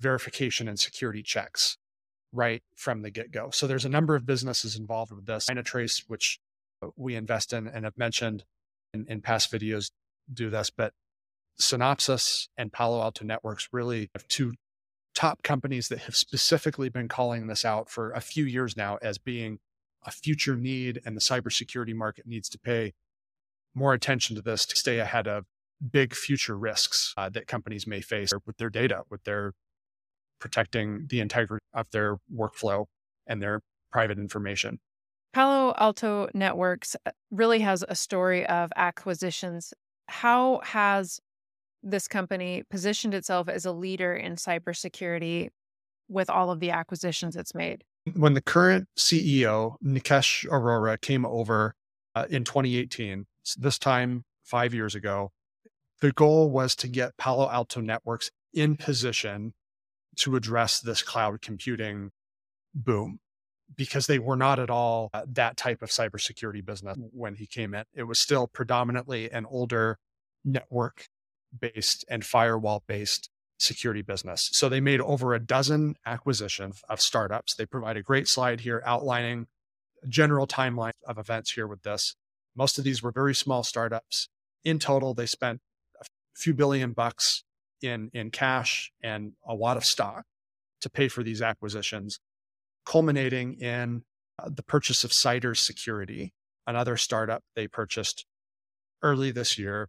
verification 0.00 0.68
and 0.68 0.78
security 0.78 1.22
checks 1.22 1.76
right 2.32 2.62
from 2.76 3.02
the 3.02 3.10
get 3.10 3.30
go. 3.30 3.50
So 3.50 3.66
there's 3.66 3.84
a 3.84 3.88
number 3.88 4.16
of 4.16 4.26
businesses 4.26 4.76
involved 4.76 5.12
with 5.12 5.26
this. 5.26 5.46
Dynatrace, 5.46 6.04
which 6.08 6.40
uh, 6.82 6.88
we 6.96 7.14
invest 7.14 7.52
in 7.52 7.68
and 7.68 7.84
have 7.84 7.96
mentioned 7.96 8.44
in, 8.92 9.06
in 9.08 9.20
past 9.20 9.52
videos, 9.52 9.90
do 10.32 10.50
this, 10.50 10.70
but 10.70 10.92
Synopsys 11.60 12.48
and 12.58 12.72
Palo 12.72 13.00
Alto 13.00 13.24
Networks 13.24 13.68
really 13.72 14.10
have 14.14 14.26
two 14.26 14.54
top 15.14 15.42
companies 15.42 15.88
that 15.88 16.00
have 16.00 16.16
specifically 16.16 16.88
been 16.88 17.08
calling 17.08 17.46
this 17.46 17.64
out 17.64 17.88
for 17.88 18.10
a 18.12 18.20
few 18.20 18.44
years 18.44 18.76
now 18.76 18.98
as 19.00 19.18
being 19.18 19.58
a 20.04 20.10
future 20.10 20.56
need 20.56 21.00
and 21.04 21.16
the 21.16 21.20
cybersecurity 21.20 21.94
market 21.94 22.26
needs 22.26 22.48
to 22.48 22.58
pay 22.58 22.92
more 23.74 23.92
attention 23.92 24.36
to 24.36 24.42
this 24.42 24.66
to 24.66 24.76
stay 24.76 24.98
ahead 24.98 25.26
of 25.26 25.44
big 25.90 26.14
future 26.14 26.56
risks 26.56 27.14
uh, 27.16 27.28
that 27.28 27.46
companies 27.46 27.86
may 27.86 28.00
face 28.00 28.32
with 28.46 28.56
their 28.56 28.70
data, 28.70 29.02
with 29.10 29.24
their 29.24 29.52
protecting 30.38 31.06
the 31.08 31.20
integrity 31.20 31.64
of 31.72 31.90
their 31.90 32.16
workflow 32.34 32.86
and 33.26 33.42
their 33.42 33.60
private 33.90 34.18
information. 34.18 34.78
Palo 35.32 35.74
Alto 35.78 36.28
Networks 36.32 36.96
uh, 37.06 37.10
really 37.30 37.60
has 37.60 37.84
a 37.88 37.94
story 37.94 38.46
of 38.46 38.72
acquisitions. 38.76 39.74
How 40.08 40.60
has 40.62 41.20
this 41.84 42.08
company 42.08 42.64
positioned 42.70 43.14
itself 43.14 43.48
as 43.48 43.64
a 43.64 43.72
leader 43.72 44.14
in 44.14 44.36
cybersecurity 44.36 45.50
with 46.08 46.30
all 46.30 46.50
of 46.50 46.60
the 46.60 46.70
acquisitions 46.70 47.36
it's 47.36 47.54
made? 47.54 47.84
When 48.14 48.34
the 48.34 48.42
current 48.42 48.88
CEO, 48.96 49.76
Nikesh 49.84 50.46
Arora, 50.48 51.00
came 51.00 51.24
over 51.24 51.74
uh, 52.14 52.26
in 52.28 52.44
2018, 52.44 53.26
this 53.56 53.78
time 53.78 54.24
five 54.42 54.74
years 54.74 54.94
ago, 54.94 55.30
the 56.00 56.12
goal 56.12 56.50
was 56.50 56.74
to 56.76 56.88
get 56.88 57.16
Palo 57.16 57.48
Alto 57.48 57.80
Networks 57.80 58.30
in 58.52 58.76
position 58.76 59.54
to 60.16 60.36
address 60.36 60.80
this 60.80 61.02
cloud 61.02 61.40
computing 61.42 62.10
boom 62.74 63.18
because 63.76 64.06
they 64.06 64.18
were 64.18 64.36
not 64.36 64.58
at 64.58 64.70
all 64.70 65.10
uh, 65.14 65.22
that 65.26 65.56
type 65.56 65.82
of 65.82 65.90
cybersecurity 65.90 66.64
business 66.64 66.96
when 67.12 67.34
he 67.34 67.46
came 67.46 67.74
in. 67.74 67.84
It 67.94 68.04
was 68.04 68.18
still 68.18 68.46
predominantly 68.46 69.30
an 69.30 69.46
older 69.46 69.98
network 70.44 71.08
based 71.58 72.04
and 72.08 72.24
firewall 72.24 72.82
based 72.86 73.30
security 73.58 74.02
business. 74.02 74.50
So 74.52 74.68
they 74.68 74.80
made 74.80 75.00
over 75.00 75.34
a 75.34 75.40
dozen 75.40 75.96
acquisitions 76.04 76.82
of 76.88 77.00
startups. 77.00 77.54
They 77.54 77.66
provide 77.66 77.96
a 77.96 78.02
great 78.02 78.28
slide 78.28 78.60
here 78.60 78.82
outlining 78.84 79.46
general 80.08 80.46
timeline 80.46 80.92
of 81.06 81.18
events 81.18 81.52
here 81.52 81.66
with 81.66 81.82
this. 81.82 82.14
Most 82.56 82.78
of 82.78 82.84
these 82.84 83.02
were 83.02 83.12
very 83.12 83.34
small 83.34 83.62
startups. 83.62 84.28
In 84.64 84.78
total, 84.78 85.14
they 85.14 85.26
spent 85.26 85.60
a 86.00 86.04
few 86.34 86.54
billion 86.54 86.92
bucks 86.92 87.44
in, 87.82 88.10
in 88.12 88.30
cash 88.30 88.92
and 89.02 89.32
a 89.46 89.54
lot 89.54 89.76
of 89.76 89.84
stock 89.84 90.24
to 90.80 90.90
pay 90.90 91.08
for 91.08 91.22
these 91.22 91.42
acquisitions, 91.42 92.18
culminating 92.84 93.54
in 93.54 94.02
uh, 94.38 94.50
the 94.54 94.62
purchase 94.62 95.04
of 95.04 95.12
Cider 95.12 95.54
Security, 95.54 96.32
another 96.66 96.96
startup 96.96 97.42
they 97.56 97.66
purchased 97.66 98.26
early 99.02 99.30
this 99.30 99.58
year 99.58 99.88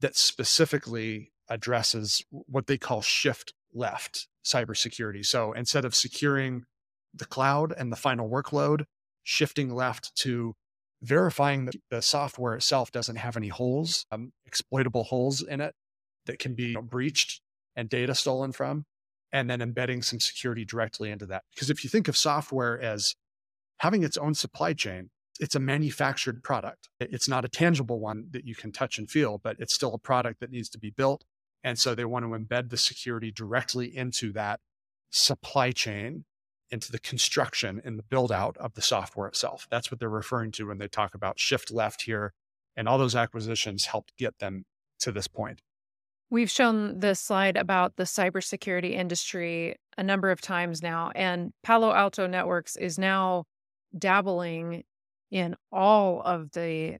that 0.00 0.16
specifically 0.16 1.32
addresses 1.48 2.22
what 2.30 2.66
they 2.66 2.78
call 2.78 3.02
shift 3.02 3.52
left 3.72 4.28
cybersecurity. 4.44 5.24
So 5.24 5.52
instead 5.52 5.84
of 5.84 5.94
securing 5.94 6.64
the 7.12 7.24
cloud 7.24 7.72
and 7.76 7.92
the 7.92 7.96
final 7.96 8.28
workload, 8.28 8.84
shifting 9.22 9.74
left 9.74 10.14
to 10.16 10.54
verifying 11.02 11.66
that 11.66 11.76
the 11.90 12.02
software 12.02 12.54
itself 12.54 12.90
doesn't 12.90 13.16
have 13.16 13.36
any 13.36 13.48
holes, 13.48 14.06
um, 14.10 14.32
exploitable 14.46 15.04
holes 15.04 15.42
in 15.42 15.60
it 15.60 15.74
that 16.26 16.38
can 16.38 16.54
be 16.54 16.68
you 16.68 16.74
know, 16.74 16.82
breached 16.82 17.40
and 17.76 17.88
data 17.88 18.14
stolen 18.14 18.52
from, 18.52 18.84
and 19.32 19.50
then 19.50 19.60
embedding 19.60 20.02
some 20.02 20.20
security 20.20 20.64
directly 20.64 21.10
into 21.10 21.26
that. 21.26 21.42
Because 21.54 21.70
if 21.70 21.84
you 21.84 21.90
think 21.90 22.08
of 22.08 22.16
software 22.16 22.80
as 22.80 23.14
having 23.78 24.02
its 24.02 24.16
own 24.16 24.34
supply 24.34 24.72
chain, 24.72 25.10
it's 25.40 25.54
a 25.54 25.60
manufactured 25.60 26.42
product. 26.42 26.88
It's 27.00 27.28
not 27.28 27.44
a 27.44 27.48
tangible 27.48 27.98
one 27.98 28.26
that 28.30 28.46
you 28.46 28.54
can 28.54 28.72
touch 28.72 28.98
and 28.98 29.10
feel, 29.10 29.38
but 29.38 29.56
it's 29.58 29.74
still 29.74 29.94
a 29.94 29.98
product 29.98 30.40
that 30.40 30.50
needs 30.50 30.68
to 30.70 30.78
be 30.78 30.90
built. 30.90 31.24
And 31.62 31.78
so 31.78 31.94
they 31.94 32.04
want 32.04 32.24
to 32.24 32.28
embed 32.28 32.70
the 32.70 32.76
security 32.76 33.32
directly 33.32 33.96
into 33.96 34.32
that 34.32 34.60
supply 35.10 35.72
chain, 35.72 36.24
into 36.70 36.92
the 36.92 36.98
construction 36.98 37.80
and 37.84 37.98
the 37.98 38.02
build 38.02 38.30
out 38.30 38.56
of 38.58 38.74
the 38.74 38.82
software 38.82 39.26
itself. 39.26 39.66
That's 39.70 39.90
what 39.90 39.98
they're 39.98 40.08
referring 40.08 40.52
to 40.52 40.68
when 40.68 40.78
they 40.78 40.88
talk 40.88 41.14
about 41.14 41.38
shift 41.38 41.70
left 41.70 42.02
here. 42.02 42.32
And 42.76 42.88
all 42.88 42.98
those 42.98 43.16
acquisitions 43.16 43.86
helped 43.86 44.16
get 44.16 44.38
them 44.38 44.64
to 45.00 45.12
this 45.12 45.28
point. 45.28 45.62
We've 46.30 46.50
shown 46.50 46.98
this 46.98 47.20
slide 47.20 47.56
about 47.56 47.96
the 47.96 48.04
cybersecurity 48.04 48.92
industry 48.92 49.76
a 49.96 50.02
number 50.02 50.30
of 50.30 50.40
times 50.40 50.82
now, 50.82 51.12
and 51.14 51.52
Palo 51.62 51.92
Alto 51.92 52.26
Networks 52.26 52.74
is 52.76 52.98
now 52.98 53.44
dabbling 53.96 54.82
in 55.34 55.56
all 55.72 56.22
of 56.22 56.52
the 56.52 56.96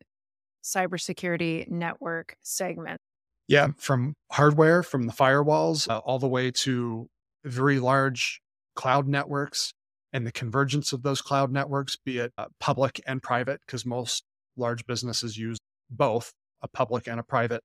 cybersecurity 0.63 1.71
network 1.71 2.37
segment. 2.43 3.01
Yeah, 3.47 3.69
from 3.77 4.15
hardware, 4.33 4.83
from 4.83 5.07
the 5.07 5.13
firewalls, 5.13 5.89
uh, 5.89 5.99
all 5.99 6.19
the 6.19 6.27
way 6.27 6.51
to 6.51 7.07
very 7.45 7.79
large 7.79 8.41
cloud 8.75 9.07
networks 9.07 9.73
and 10.13 10.27
the 10.27 10.33
convergence 10.33 10.93
of 10.93 11.03
those 11.03 11.23
cloud 11.23 11.53
networks, 11.53 11.97
be 11.97 12.19
it 12.19 12.33
uh, 12.37 12.47
public 12.59 13.01
and 13.07 13.23
private, 13.23 13.61
because 13.65 13.87
most 13.87 14.25
large 14.57 14.85
businesses 14.85 15.39
use 15.39 15.59
both 15.89 16.33
a 16.61 16.67
public 16.67 17.07
and 17.07 17.21
a 17.21 17.23
private 17.23 17.63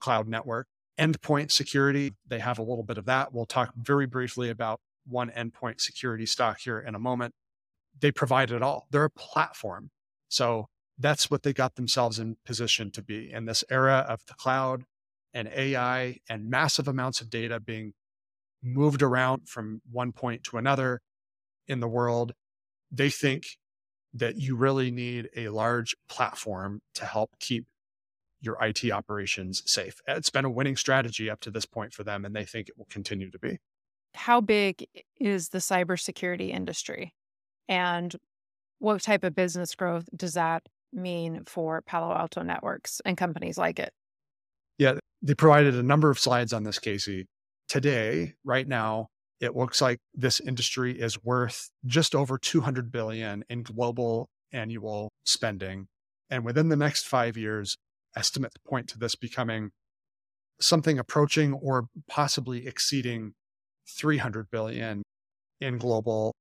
cloud 0.00 0.28
network. 0.28 0.66
Endpoint 1.00 1.50
security, 1.50 2.12
they 2.26 2.40
have 2.40 2.58
a 2.58 2.62
little 2.62 2.84
bit 2.84 2.98
of 2.98 3.06
that. 3.06 3.32
We'll 3.32 3.46
talk 3.46 3.72
very 3.74 4.06
briefly 4.06 4.50
about 4.50 4.80
one 5.06 5.30
endpoint 5.30 5.80
security 5.80 6.26
stock 6.26 6.60
here 6.60 6.78
in 6.78 6.94
a 6.94 6.98
moment. 6.98 7.32
They 8.00 8.12
provide 8.12 8.50
it 8.50 8.62
all. 8.62 8.86
They're 8.90 9.04
a 9.04 9.10
platform 9.10 9.90
so 10.34 10.66
that's 10.98 11.30
what 11.30 11.44
they 11.44 11.52
got 11.52 11.76
themselves 11.76 12.18
in 12.18 12.36
position 12.44 12.90
to 12.90 13.02
be 13.02 13.30
in 13.30 13.44
this 13.44 13.62
era 13.70 14.04
of 14.08 14.26
the 14.26 14.34
cloud 14.34 14.82
and 15.32 15.46
AI 15.46 16.18
and 16.28 16.50
massive 16.50 16.88
amounts 16.88 17.20
of 17.20 17.30
data 17.30 17.60
being 17.60 17.92
moved 18.60 19.00
around 19.00 19.48
from 19.48 19.80
one 19.88 20.10
point 20.10 20.42
to 20.44 20.56
another 20.56 21.02
in 21.68 21.78
the 21.78 21.86
world. 21.86 22.32
They 22.90 23.10
think 23.10 23.44
that 24.12 24.34
you 24.34 24.56
really 24.56 24.90
need 24.90 25.28
a 25.36 25.50
large 25.50 25.94
platform 26.08 26.80
to 26.96 27.04
help 27.04 27.30
keep 27.38 27.66
your 28.40 28.56
IT 28.60 28.90
operations 28.90 29.62
safe. 29.66 30.00
It's 30.08 30.30
been 30.30 30.44
a 30.44 30.50
winning 30.50 30.76
strategy 30.76 31.30
up 31.30 31.38
to 31.42 31.50
this 31.52 31.64
point 31.64 31.92
for 31.92 32.02
them, 32.02 32.24
and 32.24 32.34
they 32.34 32.44
think 32.44 32.68
it 32.68 32.76
will 32.76 32.88
continue 32.90 33.30
to 33.30 33.38
be. 33.38 33.58
How 34.14 34.40
big 34.40 34.86
is 35.20 35.50
the 35.50 35.58
cybersecurity 35.58 36.50
industry? 36.50 37.14
And 37.68 38.14
what 38.78 39.00
type 39.02 39.24
of 39.24 39.34
business 39.34 39.74
growth 39.74 40.08
does 40.14 40.34
that 40.34 40.68
mean 40.92 41.44
for 41.46 41.82
Palo 41.82 42.14
Alto 42.14 42.42
Networks 42.42 43.00
and 43.04 43.16
companies 43.16 43.58
like 43.58 43.78
it? 43.78 43.92
Yeah, 44.78 44.98
they 45.22 45.34
provided 45.34 45.74
a 45.74 45.82
number 45.82 46.10
of 46.10 46.18
slides 46.18 46.52
on 46.52 46.64
this, 46.64 46.78
Casey. 46.78 47.26
Today, 47.68 48.34
right 48.44 48.66
now, 48.66 49.08
it 49.40 49.56
looks 49.56 49.80
like 49.80 49.98
this 50.14 50.40
industry 50.40 50.98
is 50.98 51.22
worth 51.22 51.70
just 51.86 52.14
over 52.14 52.38
200 52.38 52.92
billion 52.92 53.44
in 53.48 53.62
global 53.62 54.28
annual 54.52 55.10
spending. 55.24 55.86
And 56.30 56.44
within 56.44 56.68
the 56.68 56.76
next 56.76 57.06
five 57.06 57.36
years, 57.36 57.76
estimates 58.16 58.56
point 58.66 58.88
to 58.88 58.98
this 58.98 59.16
becoming 59.16 59.70
something 60.60 60.98
approaching 60.98 61.52
or 61.52 61.86
possibly 62.08 62.66
exceeding 62.66 63.32
300 63.88 64.50
billion 64.50 65.02
in 65.60 65.78
global 65.78 66.32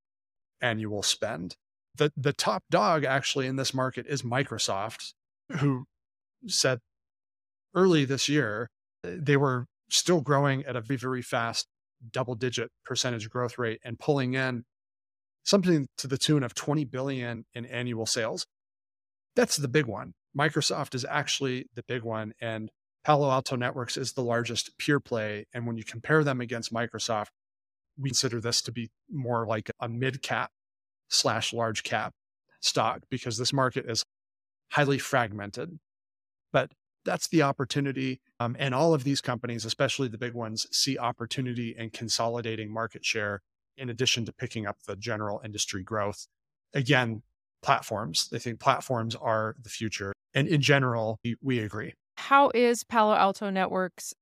annual 0.63 1.03
spend 1.03 1.55
the 1.95 2.11
the 2.17 2.33
top 2.33 2.63
dog 2.69 3.03
actually 3.03 3.47
in 3.47 3.55
this 3.55 3.73
market 3.73 4.05
is 4.07 4.23
Microsoft, 4.23 5.13
who 5.57 5.85
said 6.47 6.79
early 7.75 8.05
this 8.05 8.27
year 8.27 8.69
uh, 9.05 9.11
they 9.15 9.37
were 9.37 9.65
still 9.89 10.21
growing 10.21 10.65
at 10.65 10.75
a 10.75 10.81
very, 10.81 11.21
fast 11.21 11.67
double 12.11 12.35
digit 12.35 12.69
percentage 12.83 13.29
growth 13.29 13.57
rate 13.57 13.79
and 13.85 13.99
pulling 13.99 14.33
in 14.33 14.63
something 15.43 15.87
to 15.97 16.07
the 16.07 16.17
tune 16.17 16.43
of 16.43 16.53
20 16.53 16.83
billion 16.85 17.45
in 17.53 17.65
annual 17.65 18.05
sales. 18.05 18.45
That's 19.35 19.57
the 19.57 19.67
big 19.67 19.85
one. 19.85 20.13
Microsoft 20.37 20.95
is 20.95 21.05
actually 21.05 21.67
the 21.75 21.83
big 21.87 22.03
one 22.03 22.33
and 22.41 22.71
Palo 23.05 23.29
Alto 23.29 23.55
Networks 23.55 23.97
is 23.97 24.13
the 24.13 24.23
largest 24.23 24.77
pure 24.77 24.99
play 24.99 25.45
and 25.53 25.67
when 25.67 25.77
you 25.77 25.83
compare 25.83 26.23
them 26.23 26.41
against 26.41 26.73
Microsoft, 26.73 27.27
we 27.99 28.09
consider 28.09 28.39
this 28.39 28.61
to 28.63 28.71
be 28.71 28.89
more 29.11 29.45
like 29.45 29.71
a 29.79 29.89
mid 29.89 30.21
cap 30.21 30.51
slash 31.09 31.53
large 31.53 31.83
cap 31.83 32.13
stock 32.59 33.01
because 33.09 33.37
this 33.37 33.53
market 33.53 33.85
is 33.89 34.03
highly 34.71 34.97
fragmented. 34.97 35.79
But 36.51 36.71
that's 37.05 37.27
the 37.27 37.41
opportunity. 37.41 38.21
Um, 38.39 38.55
and 38.57 38.73
all 38.73 38.93
of 38.93 39.03
these 39.03 39.21
companies, 39.21 39.65
especially 39.65 40.07
the 40.07 40.17
big 40.17 40.33
ones, 40.33 40.67
see 40.71 40.97
opportunity 40.97 41.75
in 41.77 41.89
consolidating 41.89 42.71
market 42.71 43.05
share 43.05 43.41
in 43.77 43.89
addition 43.89 44.25
to 44.25 44.33
picking 44.33 44.65
up 44.65 44.77
the 44.87 44.95
general 44.95 45.41
industry 45.43 45.83
growth. 45.83 46.27
Again, 46.73 47.23
platforms. 47.61 48.29
They 48.29 48.39
think 48.39 48.59
platforms 48.59 49.15
are 49.15 49.55
the 49.61 49.69
future. 49.69 50.13
And 50.33 50.47
in 50.47 50.61
general, 50.61 51.19
we, 51.23 51.35
we 51.41 51.59
agree. 51.59 51.93
How 52.17 52.51
is 52.53 52.83
Palo 52.83 53.15
Alto 53.15 53.49
Networks 53.49 54.13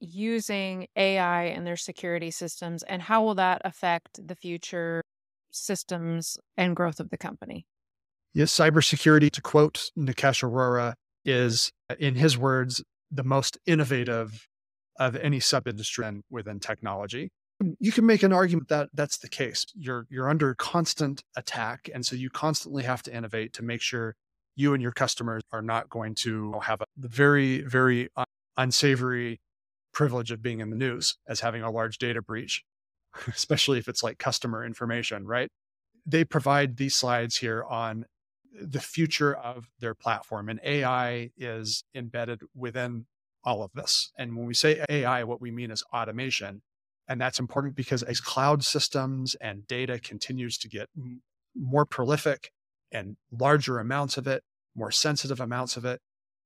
using 0.00 0.86
AI 0.96 1.44
in 1.44 1.64
their 1.64 1.76
security 1.76 2.30
systems, 2.30 2.82
and 2.82 3.02
how 3.02 3.22
will 3.22 3.34
that 3.36 3.62
affect 3.64 4.26
the 4.26 4.34
future 4.34 5.02
systems 5.52 6.38
and 6.56 6.76
growth 6.76 7.00
of 7.00 7.10
the 7.10 7.18
company. 7.18 7.66
Yes, 8.32 8.52
cybersecurity, 8.52 9.30
to 9.32 9.42
quote 9.42 9.90
Nikesh 9.98 10.42
Arora, 10.42 10.94
is, 11.24 11.70
in 11.98 12.14
his 12.14 12.38
words, 12.38 12.82
the 13.10 13.24
most 13.24 13.58
innovative 13.66 14.46
of 14.98 15.16
any 15.16 15.40
sub 15.40 15.66
industry 15.66 16.22
within 16.30 16.60
technology. 16.60 17.30
You 17.78 17.92
can 17.92 18.06
make 18.06 18.22
an 18.22 18.32
argument 18.32 18.68
that 18.68 18.88
that's 18.94 19.18
the 19.18 19.28
case. 19.28 19.66
You're 19.74 20.06
you're 20.08 20.30
under 20.30 20.54
constant 20.54 21.22
attack, 21.36 21.90
and 21.92 22.06
so 22.06 22.16
you 22.16 22.30
constantly 22.30 22.84
have 22.84 23.02
to 23.02 23.14
innovate 23.14 23.52
to 23.54 23.62
make 23.62 23.82
sure 23.82 24.14
you 24.56 24.72
and 24.72 24.82
your 24.82 24.92
customers 24.92 25.42
are 25.52 25.60
not 25.60 25.90
going 25.90 26.14
to 26.16 26.54
have 26.62 26.80
a 26.80 26.86
very 26.96 27.60
very 27.62 28.08
unsavory 28.56 29.40
privilege 29.92 30.30
of 30.30 30.42
being 30.42 30.60
in 30.60 30.70
the 30.70 30.76
news 30.76 31.16
as 31.28 31.40
having 31.40 31.62
a 31.62 31.70
large 31.70 31.98
data 31.98 32.22
breach 32.22 32.64
especially 33.28 33.78
if 33.78 33.88
it's 33.88 34.02
like 34.02 34.18
customer 34.18 34.64
information, 34.64 35.26
right? 35.26 35.50
They 36.06 36.24
provide 36.24 36.76
these 36.76 36.96
slides 36.96 37.36
here 37.36 37.64
on 37.64 38.06
the 38.60 38.80
future 38.80 39.34
of 39.34 39.68
their 39.78 39.94
platform, 39.94 40.48
and 40.48 40.60
AI 40.64 41.30
is 41.36 41.84
embedded 41.94 42.42
within 42.54 43.06
all 43.44 43.62
of 43.62 43.72
this. 43.74 44.12
And 44.18 44.36
when 44.36 44.46
we 44.46 44.54
say 44.54 44.84
AI, 44.88 45.24
what 45.24 45.40
we 45.40 45.50
mean 45.50 45.70
is 45.70 45.84
automation. 45.94 46.62
And 47.08 47.20
that's 47.20 47.38
important 47.38 47.74
because 47.74 48.02
as 48.02 48.20
cloud 48.20 48.64
systems 48.64 49.34
and 49.36 49.66
data 49.66 49.98
continues 49.98 50.58
to 50.58 50.68
get 50.68 50.88
more 51.56 51.84
prolific 51.84 52.52
and 52.92 53.16
larger 53.32 53.78
amounts 53.78 54.16
of 54.16 54.26
it, 54.26 54.42
more 54.76 54.90
sensitive 54.90 55.40
amounts 55.40 55.76
of 55.76 55.84
it, 55.84 56.00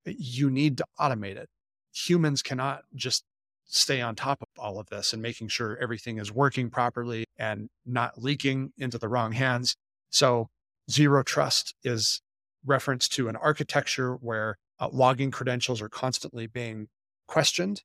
you 0.05 0.49
need 0.49 0.77
to 0.77 0.85
automate 0.99 1.35
it. 1.35 1.49
Humans 1.91 2.41
cannot 2.41 2.83
just 2.95 3.23
stay 3.65 4.01
on 4.01 4.15
top 4.15 4.41
of 4.41 4.47
all 4.57 4.79
of 4.79 4.87
this 4.87 5.13
and 5.13 5.21
making 5.21 5.47
sure 5.47 5.77
everything 5.81 6.17
is 6.17 6.31
working 6.31 6.69
properly 6.69 7.25
and 7.37 7.69
not 7.85 8.21
leaking 8.21 8.71
into 8.77 8.97
the 8.97 9.07
wrong 9.07 9.31
hands. 9.31 9.75
So, 10.09 10.49
zero 10.89 11.23
trust 11.23 11.75
is 11.83 12.21
reference 12.65 13.07
to 13.09 13.27
an 13.27 13.35
architecture 13.35 14.13
where 14.15 14.57
uh, 14.79 14.89
logging 14.91 15.31
credentials 15.31 15.81
are 15.81 15.89
constantly 15.89 16.47
being 16.47 16.87
questioned. 17.27 17.81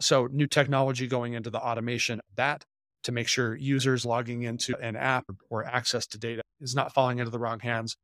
So, 0.00 0.26
new 0.26 0.46
technology 0.46 1.06
going 1.06 1.34
into 1.34 1.50
the 1.50 1.60
automation 1.60 2.20
of 2.20 2.36
that 2.36 2.64
to 3.04 3.12
make 3.12 3.28
sure 3.28 3.54
users 3.54 4.04
logging 4.06 4.42
into 4.42 4.76
an 4.78 4.96
app 4.96 5.24
or 5.50 5.64
access 5.64 6.06
to 6.08 6.18
data 6.18 6.42
is 6.60 6.74
not 6.74 6.94
falling 6.94 7.18
into 7.18 7.30
the 7.30 7.38
wrong 7.38 7.60
hands. 7.60 7.96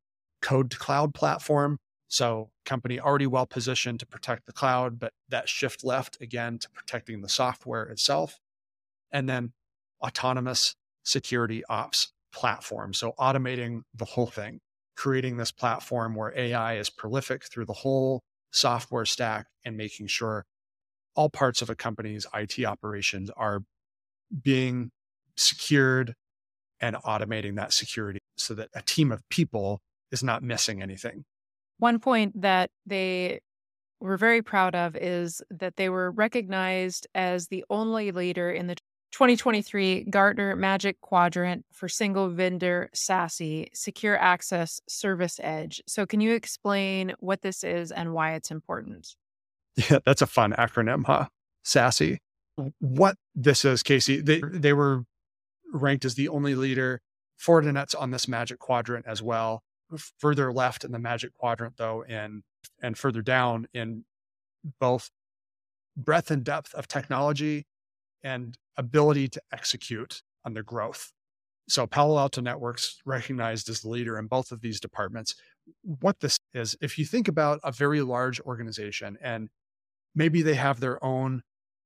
Code 0.42 0.70
to 0.70 0.78
cloud 0.78 1.14
platform 1.14 1.78
so, 2.08 2.50
company 2.64 2.98
already 2.98 3.26
well 3.26 3.46
positioned 3.46 4.00
to 4.00 4.06
protect 4.06 4.46
the 4.46 4.52
cloud, 4.52 4.98
but 4.98 5.12
that 5.28 5.48
shift 5.48 5.84
left 5.84 6.20
again 6.22 6.58
to 6.58 6.70
protecting 6.70 7.20
the 7.20 7.28
software 7.28 7.84
itself. 7.84 8.38
And 9.12 9.28
then 9.28 9.52
autonomous 10.02 10.74
security 11.02 11.62
ops 11.68 12.12
platform. 12.32 12.94
So, 12.94 13.12
automating 13.18 13.82
the 13.94 14.06
whole 14.06 14.26
thing, 14.26 14.60
creating 14.96 15.36
this 15.36 15.52
platform 15.52 16.14
where 16.14 16.36
AI 16.36 16.78
is 16.78 16.88
prolific 16.88 17.44
through 17.44 17.66
the 17.66 17.74
whole 17.74 18.22
software 18.52 19.04
stack 19.04 19.46
and 19.64 19.76
making 19.76 20.06
sure 20.06 20.46
all 21.14 21.28
parts 21.28 21.60
of 21.60 21.68
a 21.68 21.74
company's 21.74 22.26
IT 22.34 22.64
operations 22.64 23.30
are 23.36 23.60
being 24.42 24.90
secured 25.36 26.14
and 26.80 26.96
automating 26.96 27.56
that 27.56 27.72
security 27.72 28.20
so 28.36 28.54
that 28.54 28.70
a 28.74 28.80
team 28.80 29.12
of 29.12 29.20
people 29.28 29.80
is 30.10 30.22
not 30.22 30.42
missing 30.42 30.80
anything. 30.80 31.24
One 31.78 31.98
point 31.98 32.40
that 32.40 32.70
they 32.86 33.40
were 34.00 34.16
very 34.16 34.42
proud 34.42 34.74
of 34.74 34.96
is 34.96 35.42
that 35.50 35.76
they 35.76 35.88
were 35.88 36.10
recognized 36.10 37.06
as 37.14 37.48
the 37.48 37.64
only 37.70 38.12
leader 38.12 38.50
in 38.50 38.66
the 38.66 38.76
2023 39.12 40.04
Gartner 40.10 40.54
Magic 40.54 41.00
Quadrant 41.00 41.64
for 41.72 41.88
Single 41.88 42.28
Vendor 42.28 42.90
SASE 42.94 43.68
Secure 43.72 44.18
Access 44.18 44.80
Service 44.88 45.40
Edge. 45.42 45.82
So, 45.86 46.04
can 46.04 46.20
you 46.20 46.34
explain 46.34 47.14
what 47.18 47.42
this 47.42 47.64
is 47.64 47.90
and 47.90 48.12
why 48.12 48.34
it's 48.34 48.50
important? 48.50 49.14
Yeah, 49.90 50.00
that's 50.04 50.22
a 50.22 50.26
fun 50.26 50.52
acronym, 50.58 51.04
huh? 51.06 51.28
SASE. 51.64 52.18
What 52.80 53.16
this 53.34 53.64
is, 53.64 53.84
Casey, 53.84 54.20
they, 54.20 54.42
they 54.52 54.72
were 54.72 55.04
ranked 55.72 56.04
as 56.04 56.16
the 56.16 56.28
only 56.28 56.54
leader. 56.54 57.00
Fortinet's 57.38 57.94
on 57.94 58.10
this 58.10 58.26
Magic 58.26 58.58
Quadrant 58.58 59.06
as 59.06 59.22
well. 59.22 59.62
Further 60.18 60.52
left 60.52 60.84
in 60.84 60.92
the 60.92 60.98
Magic 60.98 61.34
Quadrant, 61.34 61.76
though, 61.76 62.04
and 62.08 62.42
and 62.82 62.96
further 62.98 63.22
down 63.22 63.66
in 63.72 64.04
both 64.80 65.10
breadth 65.96 66.30
and 66.30 66.44
depth 66.44 66.74
of 66.74 66.86
technology 66.88 67.66
and 68.22 68.56
ability 68.76 69.28
to 69.28 69.42
execute 69.52 70.22
on 70.44 70.54
their 70.54 70.62
growth. 70.62 71.12
So 71.68 71.86
Palo 71.86 72.18
Alto 72.18 72.40
Networks 72.40 73.00
recognized 73.04 73.68
as 73.68 73.80
the 73.80 73.88
leader 73.88 74.18
in 74.18 74.26
both 74.26 74.52
of 74.52 74.60
these 74.60 74.80
departments. 74.80 75.34
What 75.82 76.20
this 76.20 76.38
is, 76.54 76.76
if 76.80 76.98
you 76.98 77.04
think 77.04 77.28
about 77.28 77.60
a 77.62 77.72
very 77.72 78.00
large 78.00 78.40
organization 78.40 79.18
and 79.20 79.50
maybe 80.14 80.40
they 80.40 80.54
have 80.54 80.80
their 80.80 81.02
own 81.04 81.42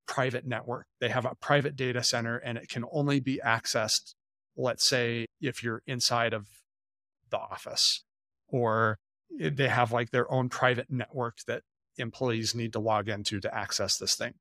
private 0.06 0.46
network, 0.46 0.86
they 1.00 1.08
have 1.08 1.24
a 1.24 1.34
private 1.34 1.74
data 1.74 2.02
center 2.02 2.36
and 2.36 2.56
it 2.58 2.68
can 2.68 2.84
only 2.92 3.18
be 3.18 3.40
accessed, 3.44 4.14
let's 4.56 4.84
say, 4.84 5.26
if 5.40 5.64
you're 5.64 5.82
inside 5.86 6.32
of 6.32 6.46
the 7.32 7.38
office, 7.38 8.04
or 8.46 9.00
they 9.40 9.66
have 9.66 9.90
like 9.90 10.10
their 10.10 10.30
own 10.30 10.48
private 10.48 10.86
network 10.88 11.38
that 11.48 11.62
employees 11.98 12.54
need 12.54 12.72
to 12.74 12.78
log 12.78 13.08
into 13.08 13.40
to 13.40 13.52
access 13.52 13.98
this 13.98 14.14
thing. 14.14 14.34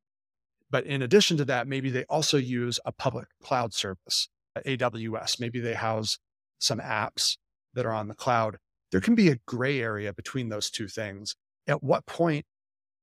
But 0.69 0.85
in 0.85 1.01
addition 1.01 1.37
to 1.37 1.45
that, 1.45 1.67
maybe 1.67 1.89
they 1.89 2.05
also 2.05 2.37
use 2.37 2.79
a 2.85 2.91
public 2.91 3.27
cloud 3.43 3.73
service, 3.73 4.29
AWS. 4.65 5.39
Maybe 5.39 5.59
they 5.59 5.73
house 5.73 6.19
some 6.59 6.79
apps 6.79 7.37
that 7.73 7.85
are 7.85 7.93
on 7.93 8.07
the 8.07 8.15
cloud. 8.15 8.57
There 8.91 9.01
can 9.01 9.15
be 9.15 9.29
a 9.29 9.39
gray 9.45 9.81
area 9.81 10.13
between 10.13 10.49
those 10.49 10.69
two 10.69 10.87
things. 10.87 11.35
At 11.67 11.83
what 11.83 12.05
point 12.05 12.45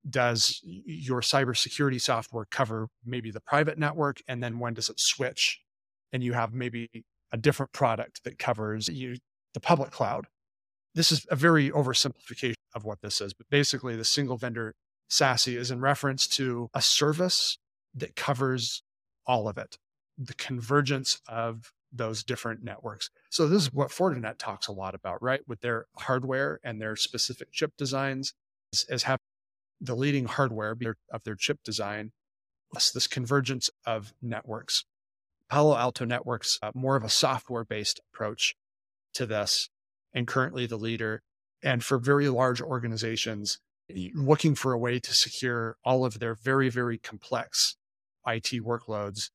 does 0.08 0.60
your 0.62 1.20
cybersecurity 1.20 2.00
software 2.00 2.46
cover 2.50 2.88
maybe 3.04 3.30
the 3.30 3.40
private 3.40 3.78
network? 3.78 4.20
And 4.28 4.42
then 4.42 4.58
when 4.58 4.74
does 4.74 4.88
it 4.88 5.00
switch? 5.00 5.60
And 6.12 6.22
you 6.22 6.32
have 6.32 6.54
maybe 6.54 7.04
a 7.32 7.36
different 7.36 7.72
product 7.72 8.24
that 8.24 8.38
covers 8.38 8.88
you, 8.88 9.16
the 9.54 9.60
public 9.60 9.90
cloud. 9.90 10.26
This 10.94 11.12
is 11.12 11.26
a 11.30 11.36
very 11.36 11.70
oversimplification 11.70 12.54
of 12.74 12.84
what 12.84 13.00
this 13.02 13.20
is, 13.20 13.34
but 13.34 13.48
basically, 13.50 13.96
the 13.96 14.04
single 14.04 14.36
vendor 14.36 14.74
SASE 15.10 15.56
is 15.56 15.70
in 15.70 15.80
reference 15.80 16.26
to 16.28 16.68
a 16.74 16.82
service 16.82 17.58
that 17.94 18.16
covers 18.16 18.82
all 19.26 19.48
of 19.48 19.58
it, 19.58 19.78
the 20.16 20.34
convergence 20.34 21.20
of 21.28 21.72
those 21.92 22.22
different 22.22 22.62
networks. 22.62 23.10
So 23.30 23.48
this 23.48 23.62
is 23.62 23.72
what 23.72 23.90
Fortinet 23.90 24.38
talks 24.38 24.66
a 24.66 24.72
lot 24.72 24.94
about, 24.94 25.22
right? 25.22 25.40
With 25.46 25.60
their 25.60 25.86
hardware 25.96 26.60
and 26.62 26.80
their 26.80 26.96
specific 26.96 27.50
chip 27.52 27.72
designs 27.78 28.34
as, 28.72 28.84
as 28.90 29.02
having 29.04 29.20
the 29.80 29.94
leading 29.94 30.26
hardware 30.26 30.76
of 31.10 31.22
their 31.24 31.34
chip 31.34 31.60
design, 31.64 32.12
plus 32.70 32.90
this 32.90 33.06
convergence 33.06 33.70
of 33.86 34.12
networks. 34.20 34.84
Palo 35.48 35.76
Alto 35.76 36.04
Networks, 36.04 36.58
uh, 36.62 36.72
more 36.74 36.96
of 36.96 37.04
a 37.04 37.08
software 37.08 37.64
based 37.64 38.00
approach 38.12 38.54
to 39.18 39.26
this, 39.26 39.68
and 40.12 40.26
currently 40.26 40.66
the 40.66 40.78
leader. 40.78 41.22
And 41.62 41.84
for 41.84 41.98
very 41.98 42.28
large 42.28 42.60
organizations, 42.62 43.58
looking 44.14 44.54
for 44.54 44.72
a 44.72 44.78
way 44.78 44.98
to 45.00 45.14
secure 45.14 45.76
all 45.84 46.04
of 46.04 46.18
their 46.18 46.34
very, 46.34 46.68
very 46.68 46.98
complex 46.98 47.76
IT 48.26 48.64
workloads, 48.64 49.30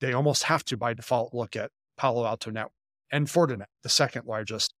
they 0.00 0.12
almost 0.12 0.44
have 0.44 0.64
to 0.66 0.76
by 0.76 0.92
default 0.92 1.32
look 1.32 1.56
at 1.56 1.70
Palo 1.96 2.26
Alto 2.26 2.50
Network 2.50 2.72
and 3.10 3.26
Fortinet, 3.28 3.66
the 3.82 3.88
second 3.88 4.26
largest 4.26 4.74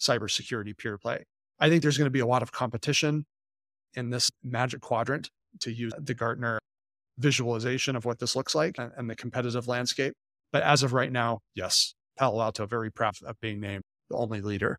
cybersecurity 0.00 0.76
peer 0.76 0.98
play. 0.98 1.24
I 1.58 1.68
think 1.68 1.82
there's 1.82 1.98
going 1.98 2.06
to 2.06 2.10
be 2.10 2.20
a 2.20 2.26
lot 2.26 2.42
of 2.42 2.52
competition 2.52 3.26
in 3.94 4.10
this 4.10 4.30
magic 4.42 4.80
quadrant 4.80 5.30
to 5.60 5.72
use 5.72 5.92
the 5.98 6.14
Gartner 6.14 6.58
visualization 7.18 7.96
of 7.96 8.04
what 8.04 8.18
this 8.18 8.36
looks 8.36 8.54
like 8.54 8.76
and, 8.78 8.92
and 8.96 9.08
the 9.08 9.16
competitive 9.16 9.68
landscape. 9.68 10.14
But 10.52 10.62
as 10.62 10.82
of 10.82 10.92
right 10.92 11.10
now, 11.10 11.40
yes, 11.54 11.94
Palo 12.18 12.40
Alto 12.42 12.66
very 12.66 12.90
proud 12.90 13.14
of 13.24 13.40
being 13.40 13.60
named 13.60 13.82
the 14.08 14.16
only 14.16 14.40
leader 14.40 14.78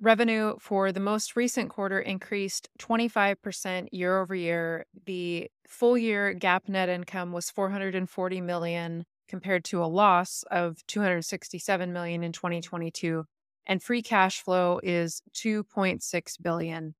Revenue 0.00 0.54
for 0.58 0.90
the 0.90 1.00
most 1.00 1.36
recent 1.36 1.70
quarter 1.70 2.00
increased 2.00 2.68
25% 2.80 3.88
year 3.92 4.20
over 4.20 4.34
year. 4.34 4.86
The 5.06 5.48
full 5.68 5.96
year 5.96 6.34
GAAP 6.34 6.68
net 6.68 6.88
income 6.88 7.32
was 7.32 7.48
440 7.50 8.40
million 8.40 9.04
compared 9.28 9.64
to 9.66 9.82
a 9.82 9.86
loss 9.86 10.42
of 10.50 10.84
267 10.88 11.92
million 11.92 12.24
in 12.24 12.32
2022 12.32 13.24
and 13.66 13.82
free 13.82 14.02
cash 14.02 14.42
flow 14.42 14.80
is 14.82 15.22
2.6 15.34 16.42
billion. 16.42 16.94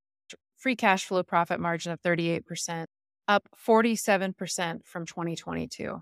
Free 0.56 0.76
cash 0.76 1.04
flow 1.04 1.22
profit 1.22 1.60
margin 1.60 1.92
of 1.92 2.00
38%, 2.00 2.86
up 3.28 3.48
47% 3.54 4.84
from 4.84 5.04
2022. 5.04 6.00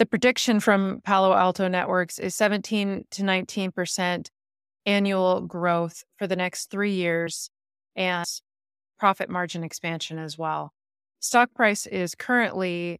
The 0.00 0.06
prediction 0.06 0.60
from 0.60 1.02
Palo 1.04 1.34
Alto 1.34 1.68
Networks 1.68 2.18
is 2.18 2.34
17 2.34 3.04
to 3.10 3.22
19% 3.22 4.30
annual 4.86 5.42
growth 5.42 6.04
for 6.16 6.26
the 6.26 6.36
next 6.36 6.70
three 6.70 6.94
years 6.94 7.50
and 7.94 8.24
profit 8.98 9.28
margin 9.28 9.62
expansion 9.62 10.18
as 10.18 10.38
well. 10.38 10.72
Stock 11.18 11.52
price 11.52 11.84
is 11.84 12.14
currently 12.14 12.98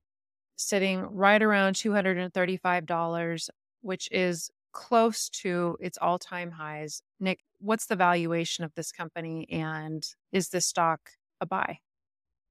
sitting 0.56 1.00
right 1.00 1.42
around 1.42 1.76
$235, 1.76 3.48
which 3.80 4.12
is 4.12 4.50
close 4.72 5.30
to 5.30 5.78
its 5.80 5.96
all 6.02 6.18
time 6.18 6.50
highs. 6.50 7.00
Nick, 7.18 7.40
what's 7.60 7.86
the 7.86 7.96
valuation 7.96 8.62
of 8.62 8.74
this 8.74 8.92
company 8.92 9.48
and 9.50 10.06
is 10.32 10.50
this 10.50 10.66
stock 10.66 11.00
a 11.40 11.46
buy? 11.46 11.78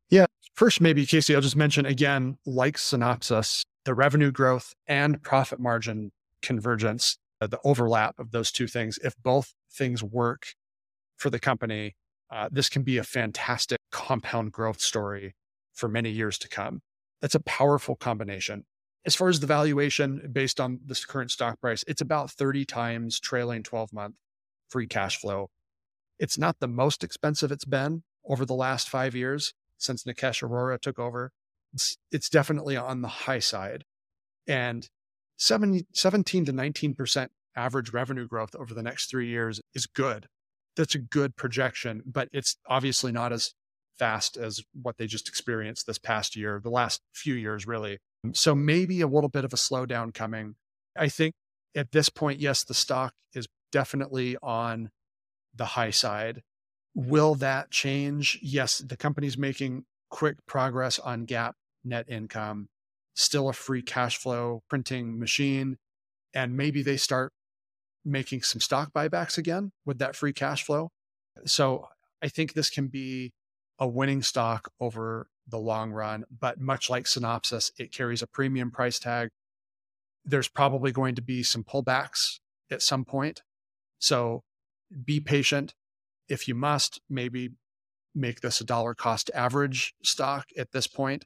Yeah. 0.09 0.25
First, 0.55 0.81
maybe, 0.81 1.05
Casey, 1.05 1.35
I'll 1.35 1.41
just 1.41 1.55
mention 1.55 1.85
again, 1.85 2.39
like 2.47 2.77
Synopsys, 2.77 3.63
the 3.85 3.93
revenue 3.93 4.31
growth 4.31 4.73
and 4.87 5.21
profit 5.23 5.59
margin 5.59 6.11
convergence 6.41 7.17
uh, 7.41 7.47
the 7.47 7.59
overlap 7.63 8.19
of 8.19 8.31
those 8.31 8.51
two 8.51 8.67
things. 8.67 8.99
If 9.03 9.15
both 9.21 9.53
things 9.71 10.03
work 10.03 10.53
for 11.17 11.29
the 11.29 11.39
company, 11.39 11.95
uh, 12.31 12.49
this 12.51 12.69
can 12.69 12.83
be 12.83 12.97
a 12.97 13.03
fantastic 13.03 13.79
compound 13.91 14.51
growth 14.51 14.81
story 14.81 15.35
for 15.73 15.87
many 15.87 16.09
years 16.09 16.37
to 16.39 16.49
come. 16.49 16.81
That's 17.21 17.35
a 17.35 17.39
powerful 17.39 17.95
combination. 17.95 18.65
As 19.05 19.15
far 19.15 19.29
as 19.29 19.39
the 19.39 19.47
valuation 19.47 20.29
based 20.31 20.59
on 20.59 20.79
this 20.85 21.05
current 21.05 21.31
stock 21.31 21.59
price, 21.61 21.83
it's 21.87 22.01
about 22.01 22.31
30 22.31 22.65
times 22.65 23.19
trailing 23.19 23.63
12 23.63 23.93
month 23.93 24.15
free 24.69 24.87
cash 24.87 25.17
flow. 25.17 25.49
It's 26.19 26.37
not 26.37 26.57
the 26.59 26.67
most 26.67 27.03
expensive 27.03 27.51
it's 27.51 27.65
been 27.65 28.03
over 28.25 28.45
the 28.45 28.53
last 28.53 28.89
five 28.89 29.15
years 29.15 29.53
since 29.77 30.03
Nikesh 30.03 30.43
Arora 30.47 30.79
took 30.79 30.99
over. 30.99 31.31
It's, 31.73 31.97
it's 32.11 32.29
definitely 32.29 32.77
on 32.77 33.01
the 33.01 33.07
high 33.07 33.39
side. 33.39 33.85
And 34.47 34.89
17 35.37 35.85
to 36.45 36.53
19% 36.53 37.27
average 37.55 37.93
revenue 37.93 38.27
growth 38.27 38.55
over 38.55 38.73
the 38.73 38.83
next 38.83 39.09
three 39.09 39.27
years 39.27 39.61
is 39.73 39.85
good. 39.85 40.27
That's 40.75 40.95
a 40.95 40.99
good 40.99 41.35
projection, 41.35 42.03
but 42.05 42.29
it's 42.31 42.57
obviously 42.67 43.11
not 43.11 43.31
as 43.31 43.53
fast 43.97 44.37
as 44.37 44.63
what 44.73 44.97
they 44.97 45.07
just 45.07 45.27
experienced 45.27 45.85
this 45.85 45.97
past 45.97 46.35
year, 46.35 46.59
the 46.63 46.69
last 46.69 47.01
few 47.13 47.35
years, 47.35 47.67
really. 47.67 47.99
So 48.33 48.55
maybe 48.55 49.01
a 49.01 49.07
little 49.07 49.29
bit 49.29 49.45
of 49.45 49.53
a 49.53 49.57
slowdown 49.57 50.13
coming. 50.13 50.55
I 50.97 51.09
think 51.09 51.35
at 51.75 51.91
this 51.91 52.09
point, 52.09 52.39
yes, 52.39 52.63
the 52.63 52.73
stock 52.73 53.13
is 53.33 53.47
definitely 53.71 54.37
on 54.41 54.89
the 55.53 55.65
high 55.65 55.91
side. 55.91 56.41
Will 56.95 57.35
that 57.35 57.71
change? 57.71 58.39
Yes, 58.41 58.79
the 58.79 58.97
company's 58.97 59.37
making 59.37 59.85
quick 60.09 60.37
progress 60.47 60.97
on 60.99 61.25
GAAP 61.25 61.53
net 61.83 62.09
income 62.09 62.69
still 63.19 63.49
a 63.49 63.53
free 63.53 63.81
cash 63.81 64.17
flow 64.17 64.63
printing 64.69 65.19
machine. 65.19 65.77
And 66.33 66.55
maybe 66.55 66.81
they 66.81 66.97
start 66.97 67.33
making 68.05 68.43
some 68.43 68.61
stock 68.61 68.93
buybacks 68.93 69.37
again 69.37 69.71
with 69.85 69.99
that 69.99 70.15
free 70.15 70.31
cash 70.31 70.63
flow. 70.63 70.89
So 71.45 71.87
I 72.21 72.29
think 72.29 72.53
this 72.53 72.69
can 72.69 72.87
be 72.87 73.33
a 73.77 73.87
winning 73.87 74.21
stock 74.21 74.71
over 74.79 75.27
the 75.47 75.57
long 75.57 75.91
run. 75.91 76.23
But 76.31 76.61
much 76.61 76.89
like 76.89 77.05
Synopsys, 77.05 77.71
it 77.77 77.91
carries 77.91 78.21
a 78.21 78.27
premium 78.27 78.71
price 78.71 78.99
tag. 78.99 79.29
There's 80.23 80.47
probably 80.47 80.91
going 80.91 81.15
to 81.15 81.21
be 81.21 81.43
some 81.43 81.63
pullbacks 81.63 82.39
at 82.71 82.81
some 82.81 83.03
point. 83.03 83.41
So 83.99 84.43
be 85.03 85.19
patient. 85.19 85.73
If 86.29 86.47
you 86.47 86.55
must, 86.55 87.01
maybe 87.09 87.49
make 88.15 88.41
this 88.41 88.61
a 88.61 88.65
dollar 88.65 88.93
cost 88.93 89.29
average 89.33 89.93
stock 90.03 90.47
at 90.57 90.71
this 90.71 90.87
point 90.87 91.25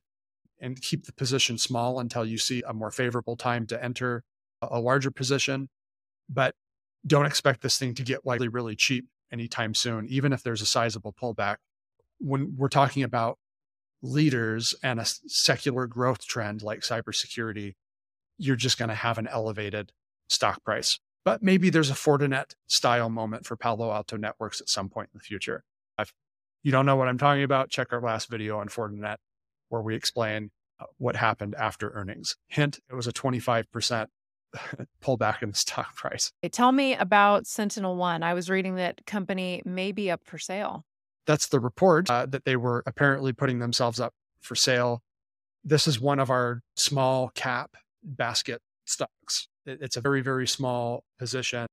and 0.59 0.81
keep 0.81 1.05
the 1.05 1.13
position 1.13 1.57
small 1.57 1.99
until 1.99 2.25
you 2.25 2.37
see 2.37 2.63
a 2.67 2.73
more 2.73 2.91
favorable 2.91 3.35
time 3.35 3.67
to 3.67 3.83
enter 3.83 4.23
a 4.61 4.79
larger 4.79 5.11
position. 5.11 5.69
But 6.29 6.55
don't 7.05 7.25
expect 7.25 7.61
this 7.61 7.77
thing 7.77 7.95
to 7.95 8.03
get 8.03 8.25
likely 8.25 8.47
really 8.47 8.75
cheap 8.75 9.07
anytime 9.31 9.73
soon, 9.73 10.07
even 10.07 10.31
if 10.31 10.43
there's 10.43 10.61
a 10.61 10.65
sizable 10.65 11.13
pullback. 11.13 11.57
When 12.19 12.55
we're 12.57 12.69
talking 12.69 13.03
about 13.03 13.37
leaders 14.01 14.73
and 14.83 14.99
a 14.99 15.05
secular 15.05 15.87
growth 15.87 16.25
trend 16.25 16.61
like 16.61 16.81
cybersecurity, 16.81 17.73
you're 18.37 18.55
just 18.55 18.77
going 18.77 18.89
to 18.89 18.95
have 18.95 19.17
an 19.17 19.27
elevated 19.27 19.91
stock 20.29 20.63
price. 20.63 20.99
But 21.25 21.41
maybe 21.41 21.69
there's 21.69 21.89
a 21.89 21.93
Fortinet 21.93 22.55
style 22.67 23.09
moment 23.09 23.45
for 23.45 23.55
Palo 23.55 23.91
Alto 23.91 24.17
Networks 24.17 24.61
at 24.61 24.69
some 24.69 24.89
point 24.89 25.09
in 25.13 25.17
the 25.17 25.23
future. 25.23 25.63
If 25.97 26.13
you 26.63 26.71
don't 26.71 26.85
know 26.85 26.95
what 26.95 27.07
I'm 27.07 27.17
talking 27.17 27.43
about, 27.43 27.69
check 27.69 27.93
our 27.93 28.01
last 28.01 28.29
video 28.29 28.59
on 28.59 28.67
Fortinet 28.67 29.17
where 29.73 29.81
we 29.81 29.95
explain 29.95 30.51
uh, 30.79 30.86
what 30.99 31.15
happened 31.15 31.55
after 31.55 31.89
earnings. 31.89 32.38
Hint, 32.47 32.79
it 32.89 32.93
was 32.93 33.07
a 33.07 33.12
25% 33.12 34.05
pullback 35.03 35.41
in 35.41 35.49
the 35.49 35.55
stock 35.55 35.95
price. 35.95 36.31
Tell 36.51 36.71
me 36.71 36.93
about 36.93 37.47
Sentinel 37.47 37.95
One. 37.95 38.21
I 38.21 38.36
was 38.36 38.51
reading 38.51 38.75
that 38.75 39.03
company 39.07 39.63
may 39.65 39.91
be 39.91 40.12
up 40.12 40.21
for 40.25 40.38
sale. 40.38 40.86
That's 41.25 41.47
the 41.47 41.59
report 41.59 42.07
uh, 42.09 42.27
that 42.27 42.45
they 42.45 42.55
were 42.55 42.83
apparently 42.86 43.33
putting 43.33 43.57
themselves 43.57 43.99
up 43.99 44.13
for 44.41 44.53
sale. 44.53 45.01
This 45.63 45.88
is 45.88 45.99
one 45.99 46.19
of 46.19 46.29
our 46.29 46.62
small 46.75 47.29
cap 47.29 47.71
basket 48.03 48.62
stocks. 48.86 49.47
It's 49.65 49.97
a 49.97 50.01
very, 50.01 50.21
very 50.21 50.45
small 50.45 51.03
position. 51.17 51.65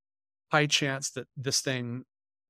High 0.52 0.66
chance 0.66 1.10
that 1.10 1.26
this 1.36 1.60
thing 1.60 2.04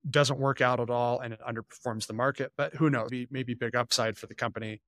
doesn't 0.09 0.39
work 0.39 0.61
out 0.61 0.79
at 0.79 0.91
all 0.91 1.19
and 1.21 1.33
it 1.33 1.41
underperforms 1.41 2.07
the 2.07 2.13
market, 2.13 2.53
but 2.57 2.75
who 2.75 2.89
knows? 2.89 3.09
Maybe, 3.11 3.27
maybe 3.31 3.55
big 3.55 3.75
upside 3.75 4.17
for 4.17 4.27
the 4.27 4.35
company. 4.35 4.81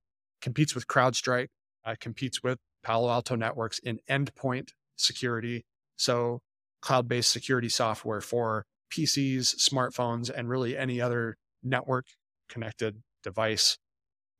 Competes 0.43 0.75
with 0.75 0.87
CrowdStrike, 0.87 1.47
uh, 1.85 1.95
competes 2.01 2.43
with 2.43 2.59
Palo 2.83 3.09
Alto 3.09 3.35
Networks 3.35 3.79
in 3.79 3.99
endpoint 4.09 4.71
security. 4.97 5.63
So, 5.95 6.41
cloud 6.81 7.07
based 7.07 7.31
security 7.31 7.69
software 7.69 8.19
for 8.19 8.65
PCs, 8.91 9.55
smartphones, 9.55 10.29
and 10.29 10.49
really 10.49 10.77
any 10.77 10.99
other 10.99 11.37
network 11.63 12.07
connected 12.49 13.01
device. 13.23 13.77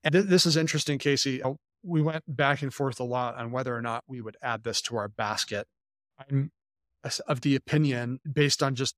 And 0.04 0.12
th- 0.12 0.26
this 0.26 0.46
is 0.46 0.58
interesting, 0.58 1.00
Casey. 1.00 1.42
Oh, 1.42 1.56
we 1.84 2.02
went 2.02 2.24
back 2.28 2.62
and 2.62 2.74
forth 2.74 3.00
a 3.00 3.06
lot 3.06 3.36
on 3.36 3.52
whether 3.52 3.74
or 3.74 3.82
not 3.82 4.04
we 4.06 4.20
would 4.20 4.36
add 4.42 4.66
this 4.66 4.82
to 4.84 4.98
our 4.98 5.08
basket. 5.08 5.68
I'm 6.20 6.52
of 7.28 7.42
the 7.42 7.56
opinion, 7.56 8.20
based 8.30 8.62
on 8.62 8.76
just 8.76 8.96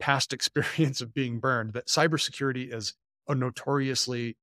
past 0.00 0.32
experience 0.32 1.02
of 1.02 1.12
being 1.12 1.38
burned, 1.38 1.74
that 1.74 1.88
cybersecurity 1.88 2.72
is 2.72 2.94
a 3.28 3.34
notoriously 3.34 4.38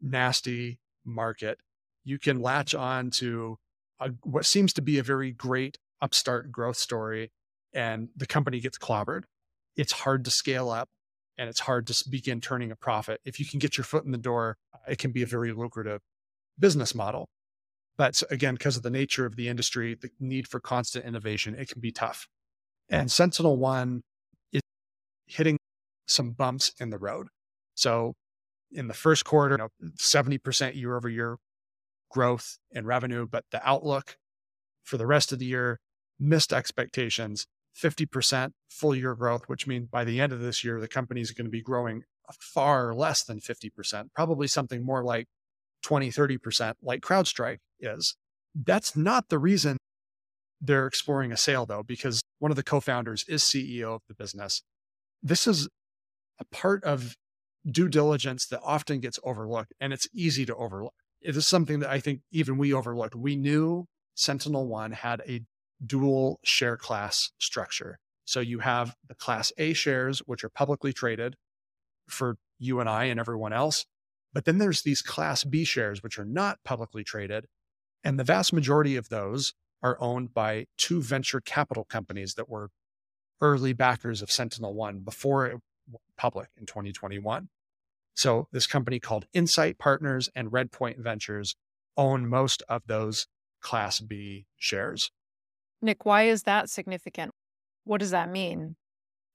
nasty 0.00 0.78
market. 1.08 1.58
You 2.04 2.18
can 2.18 2.40
latch 2.40 2.74
on 2.74 3.10
to 3.12 3.58
a, 4.00 4.10
what 4.22 4.46
seems 4.46 4.72
to 4.74 4.82
be 4.82 4.98
a 4.98 5.02
very 5.02 5.32
great 5.32 5.78
upstart 6.00 6.52
growth 6.52 6.76
story, 6.76 7.30
and 7.72 8.08
the 8.16 8.26
company 8.26 8.60
gets 8.60 8.78
clobbered. 8.78 9.22
It's 9.76 9.92
hard 9.92 10.24
to 10.24 10.30
scale 10.30 10.70
up 10.70 10.88
and 11.36 11.48
it's 11.48 11.60
hard 11.60 11.86
to 11.86 12.04
begin 12.10 12.40
turning 12.40 12.72
a 12.72 12.76
profit. 12.76 13.20
If 13.24 13.38
you 13.38 13.46
can 13.46 13.60
get 13.60 13.76
your 13.78 13.84
foot 13.84 14.04
in 14.04 14.10
the 14.10 14.18
door, 14.18 14.56
it 14.88 14.98
can 14.98 15.12
be 15.12 15.22
a 15.22 15.26
very 15.26 15.52
lucrative 15.52 16.00
business 16.58 16.94
model. 16.94 17.28
But 17.96 18.22
again, 18.30 18.54
because 18.54 18.76
of 18.76 18.82
the 18.82 18.90
nature 18.90 19.24
of 19.24 19.36
the 19.36 19.48
industry, 19.48 19.94
the 19.94 20.10
need 20.18 20.48
for 20.48 20.60
constant 20.60 21.04
innovation, 21.04 21.54
it 21.54 21.68
can 21.68 21.80
be 21.80 21.92
tough. 21.92 22.26
And 22.88 23.10
Sentinel 23.10 23.56
One 23.56 24.02
is 24.52 24.62
hitting 25.26 25.58
some 26.06 26.32
bumps 26.32 26.72
in 26.80 26.90
the 26.90 26.98
road. 26.98 27.28
So 27.74 28.14
in 28.70 28.88
the 28.88 28.94
first 28.94 29.24
quarter, 29.24 29.54
you 29.54 29.58
know, 29.58 29.92
70% 29.98 30.74
year 30.74 30.96
over 30.96 31.08
year 31.08 31.38
growth 32.10 32.58
in 32.70 32.86
revenue, 32.86 33.26
but 33.30 33.44
the 33.50 33.66
outlook 33.68 34.16
for 34.82 34.96
the 34.96 35.06
rest 35.06 35.32
of 35.32 35.38
the 35.38 35.46
year 35.46 35.80
missed 36.18 36.52
expectations, 36.52 37.46
50% 37.76 38.52
full 38.68 38.94
year 38.94 39.14
growth, 39.14 39.44
which 39.46 39.66
means 39.66 39.88
by 39.88 40.04
the 40.04 40.20
end 40.20 40.32
of 40.32 40.40
this 40.40 40.64
year, 40.64 40.80
the 40.80 40.88
company 40.88 41.20
is 41.20 41.30
going 41.30 41.46
to 41.46 41.50
be 41.50 41.62
growing 41.62 42.02
far 42.40 42.94
less 42.94 43.22
than 43.22 43.40
50%, 43.40 44.12
probably 44.14 44.46
something 44.46 44.84
more 44.84 45.02
like 45.02 45.26
20, 45.82 46.10
30%, 46.10 46.74
like 46.82 47.00
CrowdStrike 47.00 47.58
is. 47.80 48.16
That's 48.54 48.96
not 48.96 49.28
the 49.28 49.38
reason 49.38 49.76
they're 50.60 50.86
exploring 50.86 51.32
a 51.32 51.36
sale, 51.36 51.66
though, 51.66 51.82
because 51.82 52.20
one 52.38 52.50
of 52.50 52.56
the 52.56 52.62
co 52.62 52.80
founders 52.80 53.24
is 53.28 53.42
CEO 53.42 53.94
of 53.94 54.02
the 54.08 54.14
business. 54.14 54.62
This 55.22 55.46
is 55.46 55.68
a 56.40 56.44
part 56.46 56.82
of 56.84 57.14
due 57.66 57.88
diligence 57.88 58.46
that 58.46 58.60
often 58.62 59.00
gets 59.00 59.18
overlooked, 59.22 59.72
and 59.80 59.92
it's 59.92 60.08
easy 60.12 60.46
to 60.46 60.54
overlook. 60.54 60.94
It 61.20 61.36
is 61.36 61.46
something 61.46 61.80
that 61.80 61.90
I 61.90 62.00
think 62.00 62.20
even 62.30 62.58
we 62.58 62.72
overlooked. 62.72 63.14
We 63.14 63.36
knew 63.36 63.86
Sentinel 64.14 64.66
One 64.68 64.92
had 64.92 65.22
a 65.28 65.42
dual 65.84 66.40
share 66.44 66.76
class 66.76 67.30
structure. 67.38 67.98
So 68.24 68.40
you 68.40 68.58
have 68.58 68.94
the 69.08 69.14
Class 69.14 69.52
A 69.56 69.72
shares, 69.72 70.20
which 70.26 70.44
are 70.44 70.50
publicly 70.50 70.92
traded 70.92 71.36
for 72.08 72.36
you 72.58 72.80
and 72.80 72.88
I 72.88 73.04
and 73.04 73.18
everyone 73.18 73.52
else. 73.52 73.86
But 74.32 74.44
then 74.44 74.58
there's 74.58 74.82
these 74.82 75.02
Class 75.02 75.44
B 75.44 75.64
shares, 75.64 76.02
which 76.02 76.18
are 76.18 76.24
not 76.24 76.58
publicly 76.64 77.04
traded. 77.04 77.46
And 78.04 78.18
the 78.18 78.24
vast 78.24 78.52
majority 78.52 78.96
of 78.96 79.08
those 79.08 79.54
are 79.82 79.96
owned 80.00 80.34
by 80.34 80.66
two 80.76 81.02
venture 81.02 81.40
capital 81.40 81.84
companies 81.84 82.34
that 82.34 82.48
were 82.48 82.70
early 83.40 83.72
backers 83.72 84.20
of 84.20 84.30
Sentinel 84.30 84.74
One 84.74 85.00
before 85.00 85.46
it 85.46 85.56
public 86.16 86.48
in 86.56 86.66
2021. 86.66 87.48
So 88.14 88.48
this 88.52 88.66
company 88.66 88.98
called 88.98 89.26
Insight 89.32 89.78
Partners 89.78 90.28
and 90.34 90.50
Redpoint 90.50 90.98
Ventures 90.98 91.54
own 91.96 92.28
most 92.28 92.62
of 92.68 92.82
those 92.86 93.26
Class 93.60 94.00
B 94.00 94.46
shares. 94.56 95.10
Nick, 95.80 96.04
why 96.04 96.24
is 96.24 96.42
that 96.42 96.68
significant? 96.68 97.32
What 97.84 98.00
does 98.00 98.10
that 98.10 98.30
mean 98.30 98.76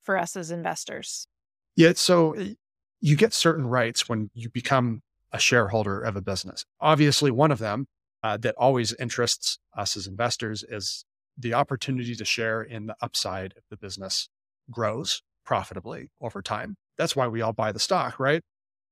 for 0.02 0.18
us 0.18 0.36
as 0.36 0.52
investors? 0.52 1.28
Yeah, 1.76 1.94
so 1.96 2.34
eh, 2.34 2.54
you 3.00 3.16
get 3.16 3.34
certain 3.34 3.68
rights 3.68 4.08
when 4.08 4.30
you 4.34 4.50
become 4.50 5.02
a 5.32 5.40
shareholder 5.40 6.02
of 6.02 6.16
a 6.16 6.22
business. 6.22 6.66
Obviously, 6.80 7.32
one 7.32 7.52
of 7.52 7.60
them 7.60 7.88
uh, 8.22 8.38
that 8.38 8.56
always 8.56 8.94
interests 8.94 9.60
us 9.78 9.98
as 9.98 10.08
investors 10.08 10.64
is 10.68 11.06
the 11.38 11.54
opportunity 11.54 12.16
to 12.16 12.26
share 12.26 12.62
in 12.62 12.86
the 12.86 12.96
upside 13.02 13.54
if 13.58 13.64
the 13.70 13.78
business 13.78 14.30
grows 14.70 15.22
profitably 15.46 16.10
over 16.22 16.42
time. 16.42 16.76
That's 16.98 17.16
why 17.16 17.28
we 17.28 17.42
all 17.42 17.54
buy 17.54 17.72
the 17.72 17.80
stock, 17.80 18.20
right? 18.20 18.42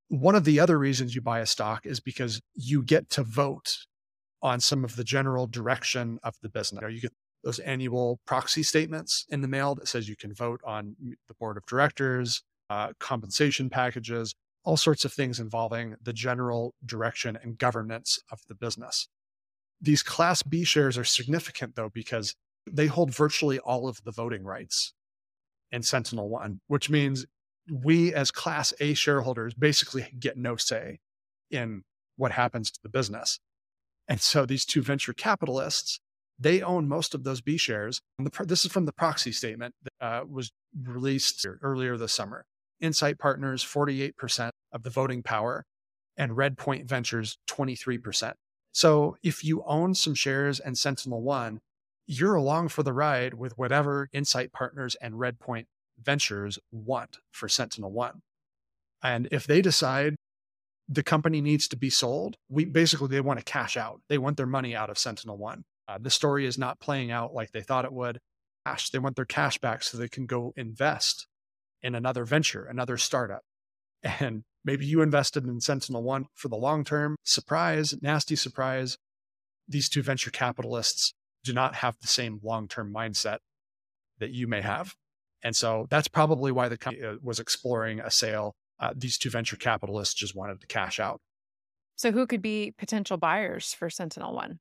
One 0.10 0.36
of 0.36 0.44
the 0.44 0.60
other 0.60 0.78
reasons 0.78 1.16
you 1.16 1.22
buy 1.22 1.40
a 1.40 1.46
stock 1.46 1.86
is 1.86 2.00
because 2.00 2.42
you 2.54 2.84
get 2.84 3.10
to 3.12 3.24
vote 3.24 3.78
on 4.42 4.60
some 4.60 4.84
of 4.84 4.96
the 4.96 5.04
general 5.04 5.48
direction 5.48 6.20
of 6.24 6.36
the 6.42 6.50
business. 6.50 6.84
You 6.90 7.02
get 7.02 7.14
those 7.44 7.60
annual 7.60 8.20
proxy 8.26 8.64
statements 8.64 9.26
in 9.30 9.42
the 9.42 9.48
mail 9.48 9.76
that 9.76 9.88
says 9.88 10.10
you 10.10 10.16
can 10.16 10.34
vote 10.34 10.62
on 10.66 10.96
the 11.28 11.34
board 11.40 11.58
of 11.58 11.66
directors, 11.66 12.44
uh, 12.70 12.94
compensation 13.00 13.70
packages, 13.70 14.34
all 14.64 14.78
sorts 14.78 15.06
of 15.06 15.14
things 15.14 15.40
involving 15.40 15.96
the 16.02 16.14
general 16.14 16.74
direction 16.86 17.38
and 17.42 17.58
governance 17.58 18.20
of 18.32 18.42
the 18.48 18.56
business. 18.56 19.08
These 19.80 20.04
Class 20.04 20.44
B 20.44 20.64
shares 20.64 20.98
are 20.98 21.04
significant, 21.04 21.76
though, 21.76 21.90
because 21.90 22.36
they 22.70 22.86
hold 22.86 23.14
virtually 23.14 23.58
all 23.60 23.88
of 23.88 24.04
the 24.04 24.12
voting 24.12 24.44
rights 24.44 24.94
in 25.71 25.84
Sentinel 25.84 26.29
One, 26.29 26.62
which 26.67 26.89
means 26.89 27.25
we 27.71 28.13
as 28.13 28.31
Class 28.31 28.73
A 28.79 28.93
shareholders 28.93 29.53
basically 29.53 30.07
get 30.19 30.38
no 30.38 30.55
say 30.55 30.99
in 31.49 31.84
what 32.17 32.31
happens 32.31 32.71
to 32.71 32.79
the 32.84 32.89
business. 32.89 33.39
And 34.07 34.19
so 34.19 34.45
these 34.45 34.65
two 34.65 34.81
venture 34.81 35.13
capitalists, 35.13 35.99
they 36.38 36.62
own 36.62 36.88
most 36.88 37.13
of 37.13 37.23
those 37.23 37.41
B 37.41 37.57
shares. 37.57 38.01
this 38.45 38.65
is 38.65 38.71
from 38.71 38.86
the 38.86 38.93
proxy 38.93 39.31
statement 39.31 39.75
that 39.84 40.05
uh, 40.05 40.23
was 40.29 40.51
released 40.84 41.45
earlier 41.62 41.97
this 41.97 42.13
summer. 42.13 42.45
Insight 42.79 43.19
Partners 43.19 43.63
48% 43.63 44.51
of 44.73 44.84
the 44.84 44.89
voting 44.89 45.21
power, 45.21 45.65
and 46.17 46.31
Redpoint 46.31 46.86
Ventures 46.88 47.38
23%. 47.49 48.34
So 48.71 49.17
if 49.21 49.43
you 49.43 49.63
own 49.65 49.93
some 49.95 50.15
shares 50.15 50.60
and 50.60 50.77
Sentinel 50.77 51.21
One, 51.21 51.60
you're 52.08 52.36
along 52.36 52.70
for 52.70 52.84
the 52.84 52.94
ride 52.94 53.34
with 53.34 53.58
whatever 53.58 54.10
Insight 54.14 54.52
Partners 54.52 54.96
and 55.02 55.16
Redpoint 55.16 55.66
Ventures 56.02 56.60
want 56.72 57.18
for 57.32 57.48
Sentinel 57.48 57.92
One. 57.92 58.22
And 59.04 59.28
if 59.32 59.46
they 59.46 59.62
decide 59.62 60.16
the 60.88 61.04
company 61.04 61.42
needs 61.42 61.68
to 61.70 61.78
be 61.78 61.90
sold, 61.90 62.36
we 62.50 62.66
basically 62.66 63.08
they 63.08 63.22
want 63.22 63.40
to 63.40 63.46
cash 63.46 63.78
out. 63.78 64.02
They 64.10 64.18
want 64.18 64.38
their 64.38 64.46
money 64.46 64.76
out 64.76 64.90
of 64.90 64.98
Sentinel 64.98 65.38
One. 65.38 65.64
Uh, 65.88 65.98
the 66.00 66.10
story 66.10 66.46
is 66.46 66.58
not 66.58 66.80
playing 66.80 67.12
out 67.12 67.34
like 67.34 67.52
they 67.52 67.62
thought 67.62 67.86
it 67.86 67.94
would. 67.94 68.20
Cash, 68.66 68.90
they 68.90 69.00
want 69.00 69.16
their 69.16 69.26
cash 69.26 69.58
back 69.58 69.84
so 69.84 69.98
they 69.98 70.10
can 70.10 70.26
go 70.26 70.54
invest 70.56 71.28
in 71.82 71.96
another 71.96 72.26
venture, 72.26 72.66
another 72.66 72.98
startup. 72.98 73.42
And 74.04 74.44
maybe 74.66 74.86
you 74.86 75.02
invested 75.02 75.46
in 75.46 75.62
Sentinel 75.62 76.04
One 76.04 76.26
for 76.34 76.48
the 76.48 76.56
long 76.56 76.84
term. 76.84 77.16
Surprise, 77.24 77.96
nasty 78.02 78.36
surprise. 78.36 78.98
These 79.68 79.90
two 79.90 80.02
venture 80.02 80.32
capitalists 80.32 81.14
do 81.43 81.54
not 81.54 81.75
have 81.75 81.97
the 82.01 82.08
same 82.08 82.39
long 82.43 82.67
term 82.67 82.93
mindset 82.93 83.38
that 84.19 84.32
you 84.32 84.47
may 84.47 84.62
have. 84.62 84.95
And 85.43 85.56
so 85.56 85.88
that's 85.89 86.08
probably 86.08 86.51
why 86.51 86.69
the 86.69 86.77
company 86.77 87.06
uh, 87.06 87.15
was 87.21 87.39
exploring 87.39 87.99
a 87.99 88.12
sale. 88.12 88.56
Uh, 88.80 88.93
these 88.95 89.17
two 89.17 89.30
venture 89.30 89.56
capitalists 89.56 90.13
just 90.13 90.36
wanted 90.36 90.62
to 90.62 90.67
cash 90.67 90.99
out. 90.99 91.19
So, 91.95 92.12
who 92.12 92.25
could 92.25 92.41
be 92.41 92.73
potential 92.77 93.17
buyers 93.17 93.73
for 93.73 93.89
Sentinel 93.89 94.34
One? 94.34 94.60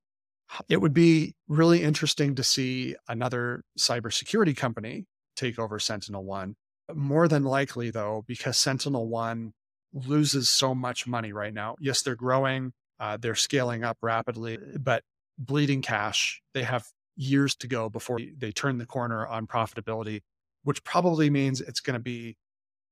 It 0.68 0.78
would 0.78 0.92
be 0.92 1.36
really 1.48 1.82
interesting 1.82 2.34
to 2.34 2.42
see 2.42 2.96
another 3.08 3.62
cybersecurity 3.78 4.56
company 4.56 5.06
take 5.36 5.58
over 5.58 5.78
Sentinel 5.78 6.24
One 6.24 6.56
more 6.94 7.28
than 7.28 7.44
likely, 7.44 7.90
though, 7.90 8.24
because 8.26 8.58
Sentinel 8.58 9.08
One 9.08 9.52
loses 9.92 10.50
so 10.50 10.74
much 10.74 11.06
money 11.06 11.32
right 11.32 11.54
now. 11.54 11.76
Yes, 11.80 12.02
they're 12.02 12.16
growing, 12.16 12.72
uh, 12.98 13.16
they're 13.16 13.34
scaling 13.34 13.84
up 13.84 13.98
rapidly, 14.02 14.58
but 14.78 15.02
bleeding 15.40 15.83
cash. 15.83 16.40
They 16.55 16.62
have 16.62 16.85
years 17.16 17.55
to 17.57 17.66
go 17.66 17.88
before 17.88 18.20
they 18.38 18.53
turn 18.53 18.79
the 18.79 18.87
corner 18.87 19.26
on 19.26 19.46
profitability, 19.46 20.20
which 20.62 20.85
probably 20.85 21.31
means 21.31 21.61
it's 21.61 21.81
going 21.81 21.94
to 21.94 22.03
be 22.03 22.37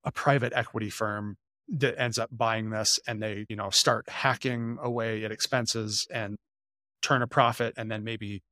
a 0.04 0.10
private 0.10 0.52
equity 0.54 0.90
firm 0.90 1.36
that 1.68 2.00
ends 2.00 2.18
up 2.18 2.30
buying 2.32 2.70
this 2.70 2.98
and 3.06 3.22
they, 3.22 3.44
you 3.48 3.56
know, 3.56 3.70
start 3.70 4.08
hacking 4.08 4.78
away 4.82 5.24
at 5.24 5.30
expenses 5.30 6.06
and 6.10 6.36
turn 7.02 7.22
a 7.22 7.26
profit 7.26 7.74
and 7.76 7.90
then 7.90 8.02
maybe 8.02 8.42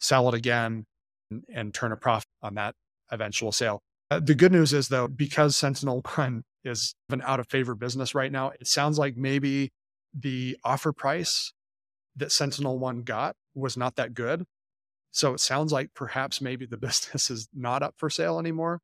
sell 0.00 0.28
it 0.28 0.34
again 0.34 0.84
and, 1.30 1.44
and 1.52 1.74
turn 1.74 1.92
a 1.92 1.96
profit 1.96 2.28
on 2.42 2.54
that 2.54 2.74
eventual 3.10 3.52
sale. 3.52 3.82
Uh, 4.10 4.20
the 4.20 4.34
good 4.34 4.52
news 4.52 4.72
is 4.72 4.88
though, 4.88 5.08
because 5.08 5.56
Sentinel 5.56 6.02
One 6.14 6.42
is 6.64 6.94
an 7.10 7.22
out 7.22 7.40
of 7.40 7.48
favor 7.48 7.74
business 7.74 8.14
right 8.14 8.32
now, 8.32 8.50
it 8.58 8.66
sounds 8.66 8.98
like 8.98 9.16
maybe 9.16 9.70
the 10.18 10.56
offer 10.64 10.92
price 10.92 11.52
that 12.16 12.28
SentinelOne 12.28 13.04
got 13.04 13.36
was 13.54 13.76
not 13.76 13.96
that 13.96 14.14
good. 14.14 14.44
So 15.10 15.34
it 15.34 15.40
sounds 15.40 15.72
like 15.72 15.90
perhaps 15.94 16.40
maybe 16.40 16.66
the 16.66 16.76
business 16.78 17.30
is 17.30 17.48
not 17.54 17.82
up 17.82 17.94
for 17.96 18.10
sale 18.10 18.38
anymore, 18.38 18.80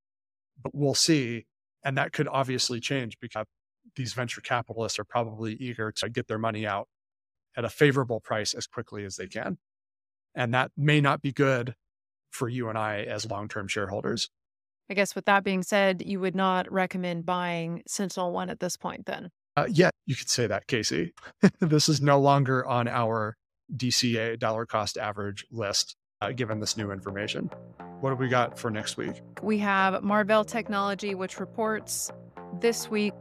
but 0.63 0.75
we'll 0.75 0.95
see. 0.95 1.47
And 1.85 1.97
that 1.99 2.13
could 2.13 2.29
obviously 2.29 2.81
change 2.81 3.19
because 3.21 3.47
these 3.97 4.13
venture 4.13 4.41
capitalists 4.41 4.99
are 4.99 5.05
probably 5.05 5.55
eager 5.55 5.91
to 5.93 6.09
get 6.09 6.29
their 6.29 6.39
money 6.39 6.67
out 6.67 6.89
at 7.57 7.65
a 7.65 7.69
favorable 7.69 8.21
price 8.21 8.55
as 8.55 8.67
quickly 8.67 9.05
as 9.05 9.17
they 9.17 9.27
can. 9.27 9.59
And 10.35 10.55
that 10.55 10.71
may 10.77 11.01
not 11.01 11.23
be 11.23 11.33
good 11.33 11.75
for 12.31 12.49
you 12.49 12.69
and 12.69 12.79
I 12.79 13.03
as 13.03 13.29
long 13.29 13.49
term 13.49 13.67
shareholders. 13.67 14.31
I 14.89 14.95
guess 14.95 15.15
with 15.15 15.25
that 15.27 15.45
being 15.45 15.63
said, 15.63 16.03
you 16.05 16.21
would 16.21 16.35
not 16.35 16.71
recommend 16.71 17.27
buying 17.27 17.83
SentinelOne 17.89 18.51
at 18.51 18.61
this 18.61 18.77
point 18.77 19.07
then? 19.07 19.31
Uh, 19.57 19.67
yeah, 19.69 19.91
you 20.07 20.17
could 20.17 20.29
say 20.29 20.47
that, 20.47 20.67
Casey. 20.67 21.13
this 21.61 21.89
is 21.89 22.01
no 22.01 22.21
longer 22.21 22.67
on 22.67 22.89
our 22.89 23.37
DCA 23.77 24.39
dollar 24.39 24.67
cost 24.67 24.97
average 24.97 25.45
list, 25.51 25.97
uh, 26.21 26.33
given 26.33 26.61
this 26.61 26.77
new 26.77 26.91
information. 26.91 27.51
What 28.01 28.11
have 28.11 28.19
we 28.19 28.29
got 28.29 28.59
for 28.59 28.71
next 28.71 28.97
week? 28.97 29.21
We 29.43 29.59
have 29.59 30.03
Marvell 30.03 30.45
Technology, 30.45 31.15
which 31.15 31.39
reports 31.39 32.11
this 32.61 32.91
week. 32.91 33.13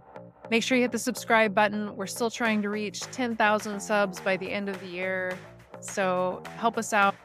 Make 0.50 0.64
sure 0.64 0.78
you 0.78 0.84
hit 0.84 0.92
the 0.92 1.00
subscribe 1.00 1.54
button. 1.54 1.96
We're 1.96 2.08
still 2.08 2.30
trying 2.30 2.62
to 2.64 2.70
reach 2.70 3.02
10,000 3.02 3.80
subs 3.80 4.20
by 4.20 4.38
the 4.38 4.50
end 4.50 4.70
of 4.70 4.80
the 4.80 4.88
year. 4.88 5.38
So 5.80 6.42
help 6.58 6.78
us 6.78 6.94
out 6.94 7.16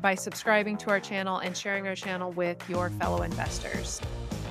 by 0.00 0.14
subscribing 0.14 0.76
to 0.78 0.90
our 0.90 1.00
channel 1.00 1.38
and 1.38 1.56
sharing 1.56 1.86
our 1.86 1.94
channel 1.94 2.30
with 2.32 2.58
your 2.68 2.90
fellow 2.90 3.22
investors. 3.22 4.00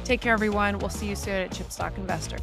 Take 0.04 0.22
care, 0.22 0.34
everyone. 0.34 0.80
We'll 0.80 0.90
see 0.90 1.08
you 1.08 1.16
soon 1.16 1.36
at 1.36 1.52
Chip 1.52 1.72
Stock 1.72 1.98
Investor. 1.98 2.38